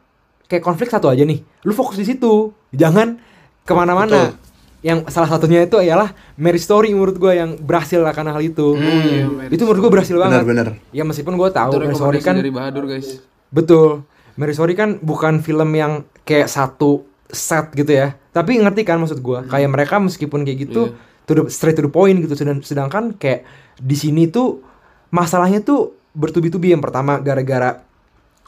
kayak 0.47 0.61
konflik 0.61 0.93
satu 0.93 1.09
aja 1.09 1.25
nih. 1.25 1.41
Lu 1.65 1.73
fokus 1.73 1.97
di 1.97 2.05
situ 2.05 2.53
jangan 2.71 3.17
ke 3.65 3.73
mana-mana. 3.73 4.37
Yang 4.83 5.15
salah 5.15 5.31
satunya 5.31 5.63
itu 5.63 5.79
ialah 5.79 6.11
Mary 6.35 6.59
Story 6.59 6.91
menurut 6.91 7.15
gua 7.17 7.33
yang 7.33 7.55
berhasil 7.57 8.03
akan 8.03 8.35
hal 8.35 8.43
itu. 8.43 8.75
Hmm. 8.75 8.83
iya, 8.83 9.25
itu 9.49 9.63
menurut 9.63 9.81
gua 9.89 9.93
berhasil 9.95 10.17
banget. 10.19 10.43
Benar-benar 10.43 10.69
ya 10.93 11.03
meskipun 11.07 11.35
gua 11.39 11.49
tahu 11.49 11.73
Mary 11.81 11.95
Story 11.97 12.19
rekomendasi 12.21 12.27
kan. 12.27 12.35
dari 12.37 12.53
Bahadur 12.53 12.85
guys 12.85 13.09
betul. 13.53 14.09
Mary 14.35 14.57
Story 14.57 14.73
kan 14.73 14.97
bukan 14.99 15.45
film 15.45 15.77
yang 15.77 16.09
kayak 16.25 16.49
satu 16.49 17.05
set 17.29 17.73
gitu 17.77 17.93
ya. 17.93 18.17
Tapi 18.33 18.57
ngerti 18.61 18.83
kan 18.83 18.97
maksud 18.97 19.21
gua? 19.21 19.45
Kayak 19.45 19.71
mereka 19.71 20.01
meskipun 20.01 20.45
kayak 20.45 20.59
gitu 20.69 20.97
to 21.29 21.33
the, 21.37 21.43
straight 21.53 21.77
to 21.77 21.85
the 21.85 21.93
point 21.93 22.17
gitu. 22.17 22.33
Sedang, 22.33 22.65
sedangkan 22.65 23.13
kayak 23.17 23.45
di 23.77 23.93
sini 23.93 24.33
tuh 24.33 24.65
masalahnya 25.13 25.61
tuh 25.61 25.93
bertubi-tubi. 26.17 26.73
Yang 26.73 26.89
pertama 26.89 27.21
gara-gara 27.21 27.85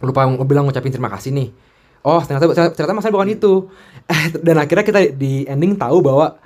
lupa 0.01 0.25
ng- 0.25 0.41
bilang 0.49 0.65
ngucapin 0.65 0.93
terima 0.93 1.13
kasih 1.13 1.37
nih. 1.37 1.49
Oh 2.05 2.21
ternyata 2.21 2.49
ternyata 2.73 2.97
masalah 2.97 3.15
bukan 3.21 3.33
itu. 3.37 3.53
Eh, 4.09 4.33
dan 4.47 4.57
akhirnya 4.61 4.85
kita 4.85 5.01
di 5.13 5.45
ending 5.45 5.77
tahu 5.77 6.01
bahwa 6.01 6.41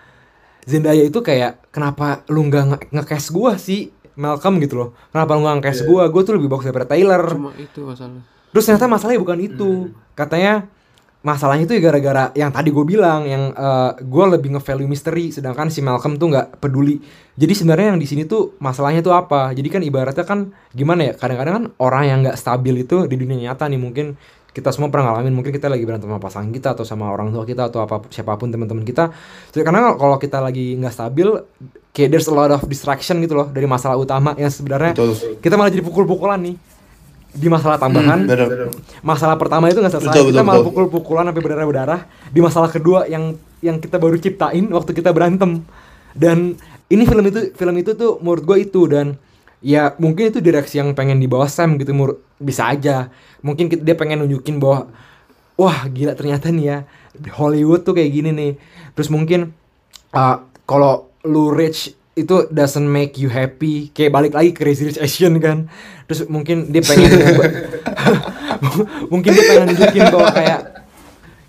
Zendaya 0.68 1.00
itu 1.00 1.24
kayak 1.24 1.72
kenapa 1.72 2.26
lu 2.28 2.44
nggak 2.44 2.64
nge- 2.68 2.88
nge-cast 2.92 3.32
gua 3.32 3.56
sih 3.56 3.88
Malcolm 4.18 4.58
gitu 4.60 4.74
loh. 4.76 4.88
Kenapa 5.14 5.38
lu 5.38 5.46
nggak 5.46 5.56
nge-cast 5.62 5.82
gua? 5.88 6.10
Gua 6.10 6.22
tuh 6.26 6.36
lebih 6.36 6.50
bagus 6.50 6.68
daripada 6.68 6.90
Taylor. 6.92 7.22
Cuma 7.24 7.54
itu 7.56 7.86
masalah. 7.86 8.37
Terus 8.52 8.64
ternyata 8.64 8.86
masalahnya 8.88 9.20
bukan 9.20 9.38
itu. 9.40 9.70
Katanya 10.16 10.66
masalahnya 11.18 11.66
itu 11.66 11.74
ya 11.74 11.82
gara-gara 11.82 12.30
yang 12.38 12.54
tadi 12.54 12.70
gue 12.70 12.84
bilang 12.86 13.26
yang 13.26 13.50
gue 13.98 14.24
lebih 14.38 14.54
nge-value 14.54 14.86
misteri 14.86 15.34
sedangkan 15.34 15.68
si 15.68 15.82
Malcolm 15.82 16.16
tuh 16.16 16.30
nggak 16.30 16.62
peduli. 16.62 17.02
Jadi 17.38 17.52
sebenarnya 17.54 17.94
yang 17.94 18.00
di 18.00 18.06
sini 18.06 18.22
tuh 18.26 18.58
masalahnya 18.58 19.02
tuh 19.02 19.14
apa? 19.14 19.50
Jadi 19.54 19.68
kan 19.70 19.82
ibaratnya 19.82 20.24
kan 20.26 20.54
gimana 20.74 21.10
ya? 21.10 21.12
Kadang-kadang 21.18 21.54
kan 21.54 21.64
orang 21.82 22.02
yang 22.06 22.18
nggak 22.26 22.38
stabil 22.38 22.86
itu 22.86 23.06
di 23.06 23.16
dunia 23.18 23.50
nyata 23.50 23.66
nih 23.66 23.78
mungkin 23.78 24.18
kita 24.48 24.74
semua 24.74 24.90
pernah 24.90 25.12
ngalamin 25.14 25.38
mungkin 25.38 25.54
kita 25.54 25.70
lagi 25.70 25.86
berantem 25.86 26.10
sama 26.10 26.18
pasangan 26.18 26.50
kita 26.50 26.74
atau 26.74 26.82
sama 26.82 27.14
orang 27.14 27.30
tua 27.30 27.46
kita 27.46 27.70
atau 27.70 27.78
apa 27.84 28.10
siapa 28.10 28.34
pun 28.34 28.50
teman-teman 28.50 28.82
kita. 28.82 29.12
Karena 29.54 29.94
kalau 29.94 30.18
kita 30.18 30.42
lagi 30.42 30.74
nggak 30.74 30.90
stabil 30.90 31.30
kayak 31.94 32.14
there's 32.14 32.26
a 32.26 32.34
lot 32.34 32.50
of 32.50 32.62
distraction 32.66 33.18
gitu 33.22 33.34
loh 33.38 33.50
dari 33.50 33.66
masalah 33.66 33.98
utama 33.98 34.34
yang 34.38 34.50
sebenarnya 34.50 34.94
Betul. 34.94 35.14
kita 35.42 35.58
malah 35.58 35.70
jadi 35.70 35.82
pukul-pukulan 35.82 36.38
nih 36.38 36.54
di 37.34 37.48
masalah 37.52 37.76
tambahan. 37.76 38.24
Bener. 38.24 38.72
masalah 39.04 39.36
pertama 39.36 39.68
itu 39.68 39.78
nggak 39.78 39.94
selesai. 39.94 40.10
Betul, 40.10 40.26
kita 40.32 40.40
betul, 40.40 40.48
malah 40.48 40.64
pukul-pukulan 40.64 41.24
sampai 41.28 41.42
berdarah-berdarah. 41.44 42.00
Di 42.32 42.40
masalah 42.40 42.70
kedua 42.72 43.04
yang 43.06 43.36
yang 43.60 43.76
kita 43.82 44.00
baru 44.00 44.16
ciptain 44.16 44.64
waktu 44.72 44.90
kita 44.96 45.12
berantem. 45.12 45.62
Dan 46.16 46.56
ini 46.88 47.04
film 47.04 47.24
itu 47.28 47.52
film 47.52 47.74
itu 47.76 47.92
tuh 47.94 48.16
menurut 48.24 48.44
gue 48.48 48.56
itu. 48.64 48.82
Dan 48.88 49.20
ya 49.60 49.92
mungkin 50.00 50.32
itu 50.32 50.40
direksi 50.40 50.80
yang 50.80 50.96
pengen 50.96 51.20
dibawa 51.20 51.50
Sam 51.50 51.76
gitu 51.76 51.92
menurut 51.92 52.24
bisa 52.40 52.70
aja. 52.72 53.12
Mungkin 53.44 53.68
ki- 53.68 53.82
dia 53.84 53.94
pengen 53.98 54.24
nunjukin 54.24 54.56
bahwa 54.56 54.88
wah 55.58 55.84
gila 55.90 56.14
ternyata 56.14 56.54
nih 56.54 56.64
ya 56.64 56.78
Hollywood 57.34 57.84
tuh 57.84 57.92
kayak 57.92 58.10
gini 58.14 58.30
nih. 58.32 58.52
Terus 58.96 59.12
mungkin 59.12 59.52
uh, 60.14 60.42
kalau 60.64 61.10
lu 61.26 61.50
rich 61.50 61.97
itu 62.18 62.50
doesn't 62.50 62.88
make 62.90 63.14
you 63.16 63.30
happy. 63.30 63.94
Kayak 63.94 64.12
balik 64.12 64.32
lagi 64.34 64.50
ke 64.50 64.66
Crazy 64.66 64.90
Rich 64.90 65.00
Asian 65.00 65.38
kan. 65.38 65.70
Terus 66.10 66.26
mungkin 66.26 66.74
dia 66.74 66.82
pengen 66.82 67.08
mungkin 69.12 69.30
dia 69.30 69.44
pengen 69.46 69.64
nunjukin 69.70 70.04
bahwa 70.10 70.30
kayak 70.34 70.60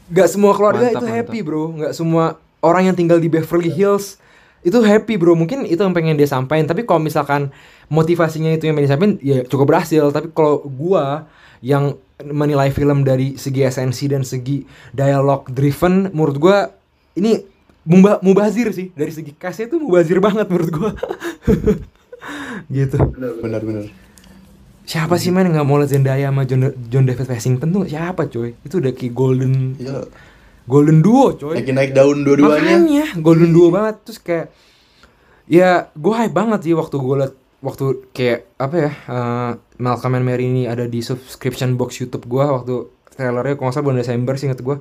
gak 0.09 0.29
semua 0.29 0.53
keluarga 0.53 0.85
Mantap, 0.89 1.01
itu 1.01 1.05
mantap. 1.05 1.17
happy 1.25 1.39
bro. 1.41 1.63
Nggak 1.73 1.93
semua 1.97 2.23
orang 2.61 2.91
yang 2.91 2.95
tinggal 2.95 3.17
di 3.17 3.29
Beverly 3.31 3.71
Hills 3.73 4.21
itu 4.61 4.77
happy 4.79 5.15
bro. 5.17 5.33
Mungkin 5.33 5.65
itu 5.65 5.79
yang 5.79 5.95
pengen 5.95 6.19
dia 6.19 6.29
sampaikan. 6.29 6.69
Tapi 6.69 6.85
kalau 6.85 7.01
misalkan 7.01 7.49
motivasinya 7.89 8.53
itu 8.53 8.69
yang 8.69 8.77
pengen 8.77 8.87
disampaikan 8.93 9.15
ya 9.23 9.41
cukup 9.47 9.75
berhasil. 9.75 10.13
Tapi 10.13 10.29
kalau 10.35 10.61
gua 10.67 11.25
yang 11.59 11.97
menilai 12.19 12.71
film 12.71 13.07
dari 13.07 13.39
segi 13.39 13.63
esensi 13.63 14.11
dan 14.11 14.27
segi 14.27 14.67
dialog 14.91 15.47
driven 15.47 16.11
menurut 16.11 16.35
gua 16.35 16.57
ini 17.15 17.39
mubah 17.83 18.19
mubazir 18.19 18.71
sih. 18.71 18.91
Dari 18.91 19.11
segi 19.11 19.31
castnya 19.33 19.67
itu 19.67 19.77
mubazir 19.77 20.19
banget 20.19 20.47
menurut 20.47 20.69
gua. 20.71 20.91
Gitu. 22.67 22.97
Bener 23.39 23.63
bener. 23.63 23.85
siapa 24.83 25.15
sih 25.15 25.29
man 25.29 25.45
yang 25.45 25.53
nggak 25.53 25.67
mau 25.69 25.77
liat 25.77 25.93
Zendaya 25.93 26.33
sama 26.33 26.43
John, 26.43 26.73
John 26.89 27.05
David 27.05 27.29
Washington 27.29 27.69
tuh? 27.69 27.85
Siapa 27.85 28.25
coy? 28.25 28.57
Itu 28.65 28.81
udah 28.81 28.89
kayak 28.89 29.13
golden 29.13 29.77
Iya. 29.77 30.01
golden 30.65 30.99
duo 30.99 31.37
coy. 31.37 31.61
Lagi 31.61 31.71
naik 31.71 31.93
daun 31.93 32.25
dua-duanya. 32.25 32.57
Makanya 32.57 33.05
golden 33.21 33.53
duo 33.53 33.69
banget. 33.69 34.01
Terus 34.01 34.19
kayak 34.19 34.45
ya 35.45 35.69
gue 35.93 36.13
hype 36.13 36.33
banget 36.33 36.65
sih 36.65 36.73
waktu 36.73 36.97
gue 36.97 37.15
liat 37.21 37.33
waktu 37.61 37.85
kayak 38.11 38.39
apa 38.57 38.75
ya 38.77 38.91
eh, 38.91 39.51
Malcolm 39.77 40.17
and 40.17 40.25
Mary 40.25 40.45
ini 40.45 40.65
ada 40.65 40.85
di 40.85 41.01
subscription 41.01 41.77
box 41.77 42.01
YouTube 42.01 42.25
gue 42.25 42.41
waktu 42.41 42.73
trailernya 43.13 43.55
kalau 43.55 43.69
nggak 43.69 43.75
salah 43.75 43.85
bulan 43.85 43.99
Desember 44.01 44.33
sih 44.37 44.45
inget 44.45 44.61
gue 44.61 44.77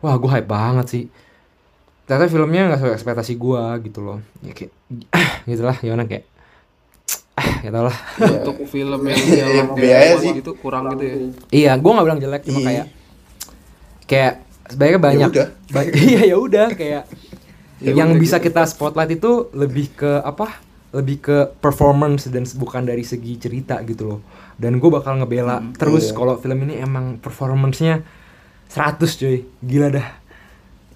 wah 0.00 0.14
gue 0.16 0.30
hype 0.30 0.48
banget 0.48 0.86
sih 0.88 1.04
ternyata 2.06 2.26
filmnya 2.26 2.62
nggak 2.66 2.78
sesuai 2.78 2.94
ekspektasi 2.94 3.32
gue 3.34 3.62
gitu 3.82 4.00
loh 4.00 4.18
ya 4.40 4.52
kayak 4.52 4.72
gitulah 5.44 5.76
gimana 5.76 6.04
kayak 6.04 6.24
ah 7.34 7.52
gitu 7.60 7.80
lah 7.82 7.96
Untuk 8.16 8.56
film 8.64 9.00
yang 9.04 9.20
Ya, 9.28 9.46
yang 9.52 9.68
B 9.70 9.82
aja 9.84 10.16
sih. 10.16 10.32
itu 10.32 10.52
kurang 10.54 10.88
gitu 10.94 11.04
ya. 11.04 11.14
iya 11.50 11.72
gue 11.74 11.90
nggak 11.90 12.06
bilang 12.06 12.18
jelek 12.18 12.42
cuma 12.42 12.58
Iya. 12.58 12.64
kayak 12.64 12.86
kayak 14.06 14.32
sebenarnya 14.66 14.98
banyak 14.98 15.30
udah. 15.30 15.48
ba- 15.68 15.92
iya 16.06 16.20
ya 16.24 16.36
udah 16.36 16.66
kayak 16.72 17.04
Ya 17.76 17.92
yang 17.92 18.16
bisa 18.16 18.40
gitu. 18.40 18.48
kita 18.48 18.64
spotlight 18.64 19.12
itu 19.12 19.52
lebih 19.52 19.92
ke 19.92 20.08
apa 20.18 20.64
lebih 20.90 21.20
ke 21.20 21.36
performance 21.54 22.24
dan 22.26 22.48
bukan 22.54 22.80
dari 22.82 23.04
segi 23.04 23.36
cerita 23.36 23.76
gitu 23.82 24.08
loh 24.08 24.20
dan 24.56 24.80
gue 24.80 24.88
bakal 24.88 25.18
ngebela 25.18 25.60
terus 25.76 26.08
iya. 26.08 26.14
kalau 26.14 26.40
film 26.40 26.56
ini 26.62 26.80
emang 26.80 27.20
performancenya 27.20 28.00
100 28.66 28.96
cuy 29.12 29.36
gila 29.60 29.90
dah 29.90 30.08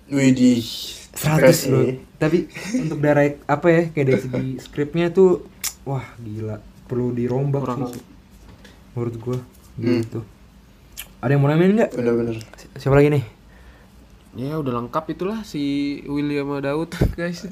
Widih. 0.08 0.64
100 1.20 1.68
bro 1.68 1.80
tapi 2.16 2.38
untuk 2.76 2.98
direct 2.98 3.44
apa 3.44 3.66
ya 3.68 3.82
kayak 3.92 4.06
dari 4.06 4.20
segi 4.20 4.46
skripnya 4.64 5.12
tuh 5.12 5.44
wah 5.84 6.04
gila 6.16 6.56
perlu 6.84 7.12
dirombak 7.12 7.62
Kurang. 7.62 7.80
sih 7.88 8.02
menurut 8.92 9.14
gue 9.16 9.38
gitu 9.78 10.20
ada 11.20 11.30
yang 11.30 11.40
mau 11.40 11.52
namain 11.52 11.76
nggak 11.76 11.92
bener. 11.92 12.36
Si- 12.56 12.72
siapa 12.76 12.96
lagi 12.96 13.12
nih 13.12 13.24
Ya 14.30 14.62
udah 14.62 14.78
lengkap 14.78 15.10
itulah 15.10 15.42
si 15.42 15.58
William 16.06 16.46
Daud 16.62 16.94
guys. 17.18 17.50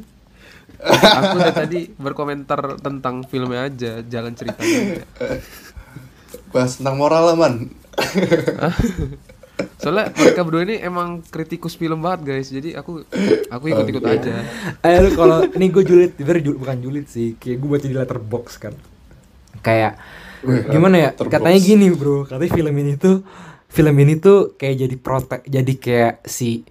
Aku 0.79 1.35
udah 1.35 1.51
tadi 1.51 1.91
berkomentar 1.91 2.79
tentang 2.79 3.27
filmnya 3.27 3.67
aja, 3.67 3.99
jalan 4.07 4.39
ceritanya. 4.39 5.03
aja. 5.19 5.43
Bahas 6.55 6.79
tentang 6.79 6.95
moral 6.95 7.35
lah 7.35 7.37
man. 7.37 7.75
Soalnya 9.79 10.11
mereka 10.15 10.41
berdua 10.43 10.63
ini 10.67 10.77
emang 10.83 11.23
kritikus 11.23 11.75
film 11.79 12.03
banget 12.03 12.21
guys, 12.27 12.51
jadi 12.51 12.79
aku 12.79 13.07
aku 13.51 13.65
ikut-ikut 13.71 14.03
Oke. 14.03 14.15
aja. 14.19 14.43
Eh 14.83 14.99
lu 15.03 15.11
kalau 15.15 15.43
ini 15.55 15.67
gue 15.71 15.83
julid, 15.87 16.13
jul- 16.19 16.59
bukan 16.59 16.79
julid 16.79 17.07
sih, 17.07 17.35
kayak 17.39 17.59
gue 17.63 17.69
baca 17.71 17.87
di 17.87 17.97
letterbox 17.97 18.47
kan. 18.59 18.75
Kayak 19.63 19.99
gimana 20.71 20.97
ya? 20.99 21.11
Letterboxd. 21.15 21.33
Katanya 21.35 21.59
gini 21.59 21.87
bro, 21.91 22.27
katanya 22.27 22.51
film 22.55 22.75
ini 22.79 22.93
tuh 22.99 23.17
film 23.67 23.95
ini 23.99 24.15
tuh 24.19 24.55
kayak 24.55 24.77
jadi 24.87 24.97
protek, 24.99 25.43
jadi 25.47 25.73
kayak 25.79 26.15
si 26.27 26.63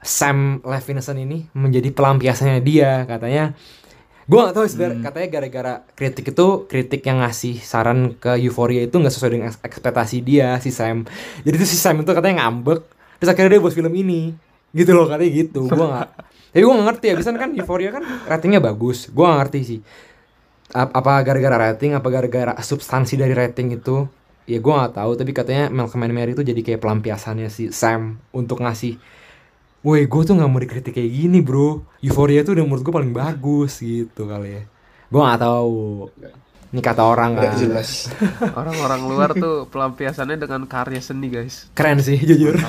Sam 0.00 0.64
Levinson 0.64 1.20
ini 1.20 1.50
menjadi 1.52 1.90
pelampiasannya 1.92 2.62
dia 2.62 3.04
katanya. 3.04 3.52
Gue 4.30 4.38
gak 4.46 4.54
tahu 4.54 4.64
sebenarnya 4.70 4.98
katanya 5.02 5.28
gara-gara 5.34 5.72
kritik 5.98 6.24
itu 6.30 6.46
kritik 6.70 7.02
yang 7.02 7.18
ngasih 7.18 7.54
saran 7.58 8.14
ke 8.14 8.38
Euphoria 8.38 8.86
itu 8.86 8.94
nggak 8.94 9.10
sesuai 9.10 9.30
dengan 9.34 9.48
eks- 9.50 9.58
ekspektasi 9.58 10.16
dia 10.22 10.54
si 10.62 10.70
Sam. 10.70 11.02
Jadi 11.42 11.54
tuh 11.58 11.66
si 11.66 11.74
Sam 11.74 11.96
itu 12.02 12.10
katanya 12.14 12.46
ngambek, 12.46 12.80
terus 13.18 13.30
akhirnya 13.32 13.58
dia 13.58 13.62
buat 13.64 13.74
film 13.74 13.90
ini 13.90 14.30
gitu 14.70 14.90
loh 14.94 15.10
katanya 15.10 15.30
gitu. 15.34 15.66
Gue 15.66 15.86
nggak 15.90 16.08
tapi 16.50 16.62
gue 16.62 16.74
gak 16.74 16.86
ngerti 16.94 17.04
ya, 17.10 17.14
biasanya 17.18 17.40
kan 17.42 17.50
Euphoria 17.58 17.90
kan 17.90 18.04
ratingnya 18.30 18.60
bagus. 18.62 19.10
Gue 19.10 19.24
gak 19.26 19.38
ngerti 19.46 19.58
sih. 19.66 19.78
Ap- 20.70 20.94
Apa 20.94 21.12
gara-gara 21.26 21.56
rating, 21.70 21.98
apa 21.98 22.08
gara-gara 22.14 22.52
substansi 22.62 23.18
dari 23.18 23.34
rating 23.34 23.74
itu. 23.74 24.06
Ya 24.46 24.58
gue 24.58 24.72
gak 24.72 24.94
tahu, 24.98 25.10
tapi 25.14 25.30
katanya 25.30 25.70
Malcolm 25.70 26.02
and 26.06 26.14
Mary 26.14 26.32
itu 26.34 26.42
jadi 26.42 26.58
kayak 26.62 26.80
pelampiasannya 26.82 27.46
si 27.50 27.70
Sam 27.70 28.02
untuk 28.34 28.58
ngasih 28.62 28.98
Woi, 29.80 30.04
gue 30.04 30.22
tuh 30.28 30.36
gak 30.36 30.44
mau 30.44 30.60
dikritik 30.60 30.92
kayak 30.92 31.08
gini 31.08 31.40
bro 31.40 31.80
Euphoria 32.04 32.44
tuh 32.44 32.52
udah 32.52 32.64
menurut 32.68 32.84
gue 32.84 32.92
paling 32.92 33.16
bagus 33.16 33.80
gitu 33.80 34.28
kali 34.28 34.60
ya 34.60 34.62
Gue 35.08 35.20
gak 35.24 35.40
tahu 35.40 36.04
Ini 36.68 36.80
kata 36.84 37.00
orang 37.00 37.40
Gak 37.40 37.48
kan 37.48 37.52
jelas. 37.56 38.12
Orang-orang 38.60 39.00
luar 39.08 39.30
tuh 39.32 39.64
pelampiasannya 39.72 40.36
dengan 40.36 40.68
karya 40.68 41.00
seni 41.00 41.32
guys. 41.32 41.72
Keren 41.72 42.04
sih 42.04 42.20
jujur 42.20 42.60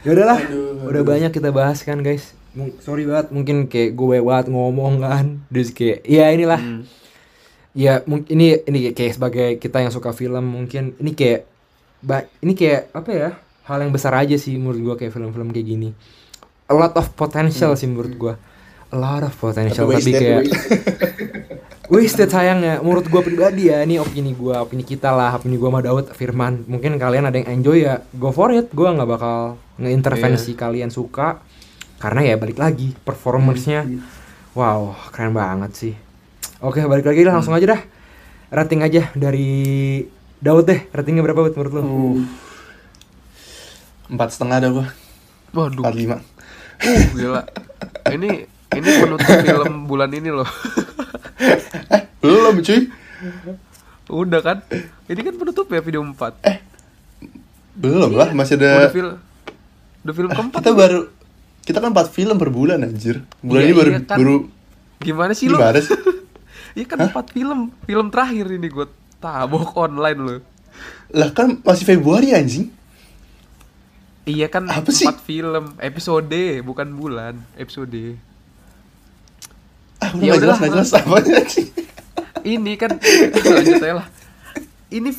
Ya 0.00 0.16
udahlah, 0.16 0.40
udah 0.88 1.02
banyak 1.04 1.28
kita 1.28 1.52
bahas 1.52 1.84
kan 1.84 2.00
guys. 2.00 2.32
Sorry 2.80 3.04
banget, 3.04 3.36
mungkin 3.36 3.68
kayak 3.68 3.92
gue 3.92 4.24
banget 4.24 4.48
ngomong 4.48 5.04
kan. 5.04 5.44
Terus 5.52 5.76
kayak, 5.76 6.08
ya 6.08 6.32
inilah. 6.32 6.56
Hmm. 6.56 6.88
Ya 7.76 8.00
mungkin 8.08 8.32
ini 8.32 8.64
ini 8.64 8.96
kayak 8.96 9.20
sebagai 9.20 9.48
kita 9.60 9.84
yang 9.84 9.92
suka 9.92 10.16
film 10.16 10.40
mungkin 10.40 10.96
ini 11.04 11.12
kayak 11.12 11.44
ini 12.40 12.52
kayak 12.56 12.88
apa 12.96 13.10
ya 13.12 13.30
hal 13.70 13.86
yang 13.86 13.94
besar 13.94 14.10
aja 14.18 14.34
sih 14.34 14.58
menurut 14.58 14.82
gue 14.82 14.94
kayak 15.06 15.14
film-film 15.14 15.54
kayak 15.54 15.66
gini. 15.70 15.94
A 16.66 16.74
lot 16.74 16.90
of 16.98 17.06
potential 17.14 17.78
sih 17.78 17.86
menurut 17.86 18.14
gue. 18.18 18.34
A 18.90 18.96
lot 18.98 19.22
of 19.22 19.30
potential 19.38 19.86
Tapi 19.86 20.02
tapi 20.02 20.10
kayak 20.18 20.42
wasted 21.86 22.26
sayangnya. 22.26 22.82
Menurut 22.82 23.06
gue 23.06 23.22
pribadi 23.22 23.70
ya 23.70 23.86
ini 23.86 24.02
opini 24.02 24.34
gue 24.34 24.54
opini 24.58 24.82
kita 24.82 25.14
lah 25.14 25.38
opini 25.38 25.54
gue 25.54 25.70
sama 25.70 25.78
Daud 25.86 26.10
Firman. 26.10 26.66
Mungkin 26.66 26.98
kalian 26.98 27.30
ada 27.30 27.38
yang 27.38 27.62
enjoy 27.62 27.86
ya 27.86 28.02
go 28.18 28.34
for 28.34 28.50
it. 28.50 28.74
Gue 28.74 28.90
nggak 28.90 29.06
bakal 29.06 29.54
ngeintervensi 29.78 30.58
kalian 30.58 30.90
suka. 30.90 31.38
Karena 32.02 32.26
ya 32.26 32.34
balik 32.34 32.58
lagi 32.58 32.90
performance-nya 33.06 33.86
wow 34.58 34.98
keren 35.14 35.30
banget 35.30 35.70
sih. 35.78 35.94
Oke 36.58 36.82
balik 36.90 37.06
lagi 37.06 37.22
lah 37.22 37.38
langsung 37.38 37.54
aja 37.54 37.78
dah. 37.78 37.80
Rating 38.50 38.82
aja 38.82 39.06
dari 39.14 40.02
Daud 40.42 40.66
deh. 40.66 40.90
Ratingnya 40.90 41.22
berapa 41.22 41.46
Bud, 41.46 41.54
menurut 41.54 41.72
lo 41.78 41.82
Uh. 41.86 42.49
Empat 44.10 44.28
setengah 44.34 44.56
ada 44.58 44.68
gua. 44.70 44.86
Waduh, 45.50 45.82
Empat 45.82 45.94
lima. 45.94 46.16
uh, 46.18 47.02
gila. 47.14 47.42
Ini 48.10 48.30
ini 48.70 48.88
penutup 48.98 49.30
film 49.40 49.72
bulan 49.86 50.10
ini 50.10 50.30
loh. 50.30 50.46
Belum 52.22 52.58
cuy. 52.60 52.80
Udah 54.10 54.40
kan? 54.42 54.58
Ini 55.06 55.20
kan 55.20 55.34
penutup 55.36 55.66
ya 55.70 55.80
video 55.80 56.02
4. 56.02 56.14
Belum 57.78 58.10
lah, 58.12 58.34
masih 58.34 58.58
Udah 58.58 58.70
ada. 58.86 58.90
film 58.90 59.14
Udah 60.00 60.14
film 60.14 60.30
keempat. 60.30 60.58
Kita 60.60 60.72
baru 60.74 61.00
kita 61.60 61.78
kan 61.78 61.90
empat 61.92 62.08
film 62.10 62.34
per 62.34 62.50
bulan 62.50 62.82
anjir. 62.82 63.22
Bulan 63.40 63.62
Iya, 63.62 63.66
ini 63.66 63.74
baru 63.76 63.90
iya 63.90 64.00
kan. 64.02 64.18
baru 64.18 64.36
Gimana 65.00 65.32
sih 65.32 65.46
lu? 65.46 65.56
gimana 65.56 65.78
sih? 65.78 65.94
Iya 66.70 66.86
kan 66.86 67.02
empat 67.02 67.34
film, 67.34 67.74
film 67.82 68.14
terakhir 68.14 68.46
ini 68.46 68.70
gue 68.70 68.86
tabok 69.18 69.74
online 69.74 70.18
lo. 70.22 70.36
Lah 71.10 71.34
kan 71.34 71.58
masih 71.60 71.82
Februari 71.82 72.30
anjing. 72.30 72.70
Iya 74.24 74.46
kan 74.52 74.68
Apa 74.68 74.90
sih? 74.92 75.08
empat 75.08 75.24
film, 75.24 75.74
episode 75.80 76.42
bukan 76.60 76.92
bulan, 76.92 77.40
episode. 77.56 78.20
Ah, 79.98 80.12
udah 80.12 80.22
Ya 80.22 80.30
nggak 80.32 80.40
jelas, 80.40 80.56
nggak 80.60 80.72
jelas 80.72 80.90
apa 80.92 81.14
anjing. 81.20 81.68
Ini 82.40 82.72
kan 82.74 82.90
lanjut 83.34 83.76
aja 83.80 83.94
lah. 83.96 84.06
Ini 84.90 85.10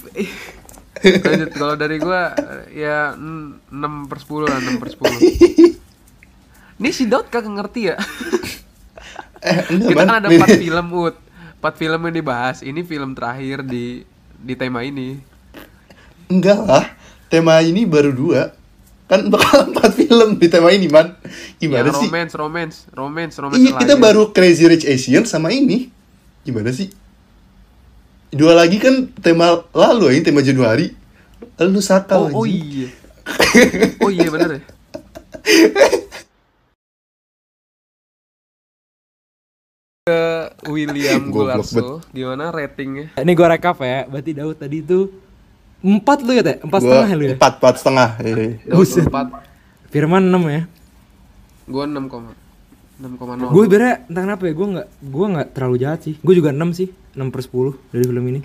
lanjut 1.01 1.49
kalau 1.55 1.73
dari 1.73 1.97
gua 1.97 2.33
ya 2.69 3.13
6 3.17 3.71
per 4.05 4.17
10 4.19 4.45
lah 4.45 4.57
6 4.59 4.77
per 4.77 4.89
10 4.93 5.81
Ini 6.77 6.89
si 6.91 7.09
Daud 7.09 7.31
kagak 7.31 7.49
ngerti 7.49 7.81
ya 7.89 7.95
Eh, 9.41 9.57
Kita 9.65 9.97
kan 9.97 10.21
ada 10.21 10.29
4 10.29 10.61
film 10.61 10.87
Ut 10.93 11.17
4 11.57 11.73
film 11.73 11.99
yang 12.05 12.15
dibahas 12.15 12.61
Ini 12.61 12.85
film 12.85 13.17
terakhir 13.17 13.65
di 13.65 14.05
di 14.37 14.53
tema 14.53 14.85
ini 14.85 15.17
Enggak 16.27 16.59
lah. 16.63 16.85
Tema 17.27 17.59
ini 17.59 17.83
baru 17.83 18.11
dua. 18.11 18.55
Kan 19.11 19.27
bakal 19.27 19.59
empat 19.75 19.91
film 19.91 20.39
di 20.39 20.47
tema 20.47 20.71
ini, 20.71 20.87
Man. 20.87 21.11
Gimana 21.59 21.91
Yang 21.91 21.99
sih? 21.99 22.07
romance, 22.07 22.33
romance, 22.39 22.75
romance, 22.95 23.35
romance 23.43 23.59
Iya, 23.59 23.75
kita 23.75 23.99
baru 23.99 24.31
Crazy 24.31 24.63
Rich 24.71 24.87
Asian 24.87 25.27
sama 25.27 25.51
ini. 25.51 25.91
Gimana 26.47 26.71
sih? 26.71 26.87
Dua 28.31 28.55
lagi 28.55 28.79
kan 28.79 29.11
tema 29.19 29.67
lalu 29.75 30.15
ya, 30.15 30.23
tema 30.23 30.39
Januari. 30.39 30.95
Lalu 31.59 31.79
Saka 31.83 32.15
Oh, 32.21 32.31
oh 32.31 32.47
iya 32.47 32.87
Oh 34.05 34.13
iya 34.13 34.29
bener 34.29 34.49
ya 34.57 34.61
Ke 40.01 40.21
William 40.69 41.29
Gularso 41.29 42.01
Gimana 42.09 42.49
ratingnya? 42.49 43.13
Ini 43.17 43.31
gue 43.33 43.47
rekap 43.47 43.77
ya. 43.83 44.05
Berarti 44.09 44.31
Daud 44.33 44.57
tadi 44.57 44.81
itu 44.81 45.09
empat 45.81 46.17
lu 46.21 46.31
ya 46.31 46.43
teh? 46.43 46.57
Empat 46.61 46.79
Gua 46.79 46.87
setengah 46.87 47.07
ya 47.07 47.15
lu 47.15 47.23
ya? 47.25 47.33
Empat, 47.35 47.53
empat 47.57 47.75
setengah. 47.77 48.09
Iya. 48.21 48.35
Daud 48.65 48.77
Buset. 48.77 49.05
4 49.05 49.91
Firman 49.91 50.23
enam 50.23 50.43
ya. 50.47 50.61
Gue 51.67 51.83
6, 51.83 51.97
6,0 51.99 53.51
Gue 53.51 53.63
sebenernya 53.65 53.95
entah 54.05 54.23
kenapa 54.23 54.43
ya, 54.45 54.53
gue 54.53 54.67
nggak 54.71 54.87
gue 55.01 55.25
nggak 55.35 55.47
terlalu 55.51 55.75
jahat 55.77 55.99
sih. 56.05 56.15
Gue 56.21 56.33
juga 56.37 56.49
6 56.53 56.71
sih, 56.71 56.87
6 57.11 57.33
per 57.33 57.41
10 57.43 57.91
dari 57.91 58.03
film 58.05 58.23
ini. 58.29 58.39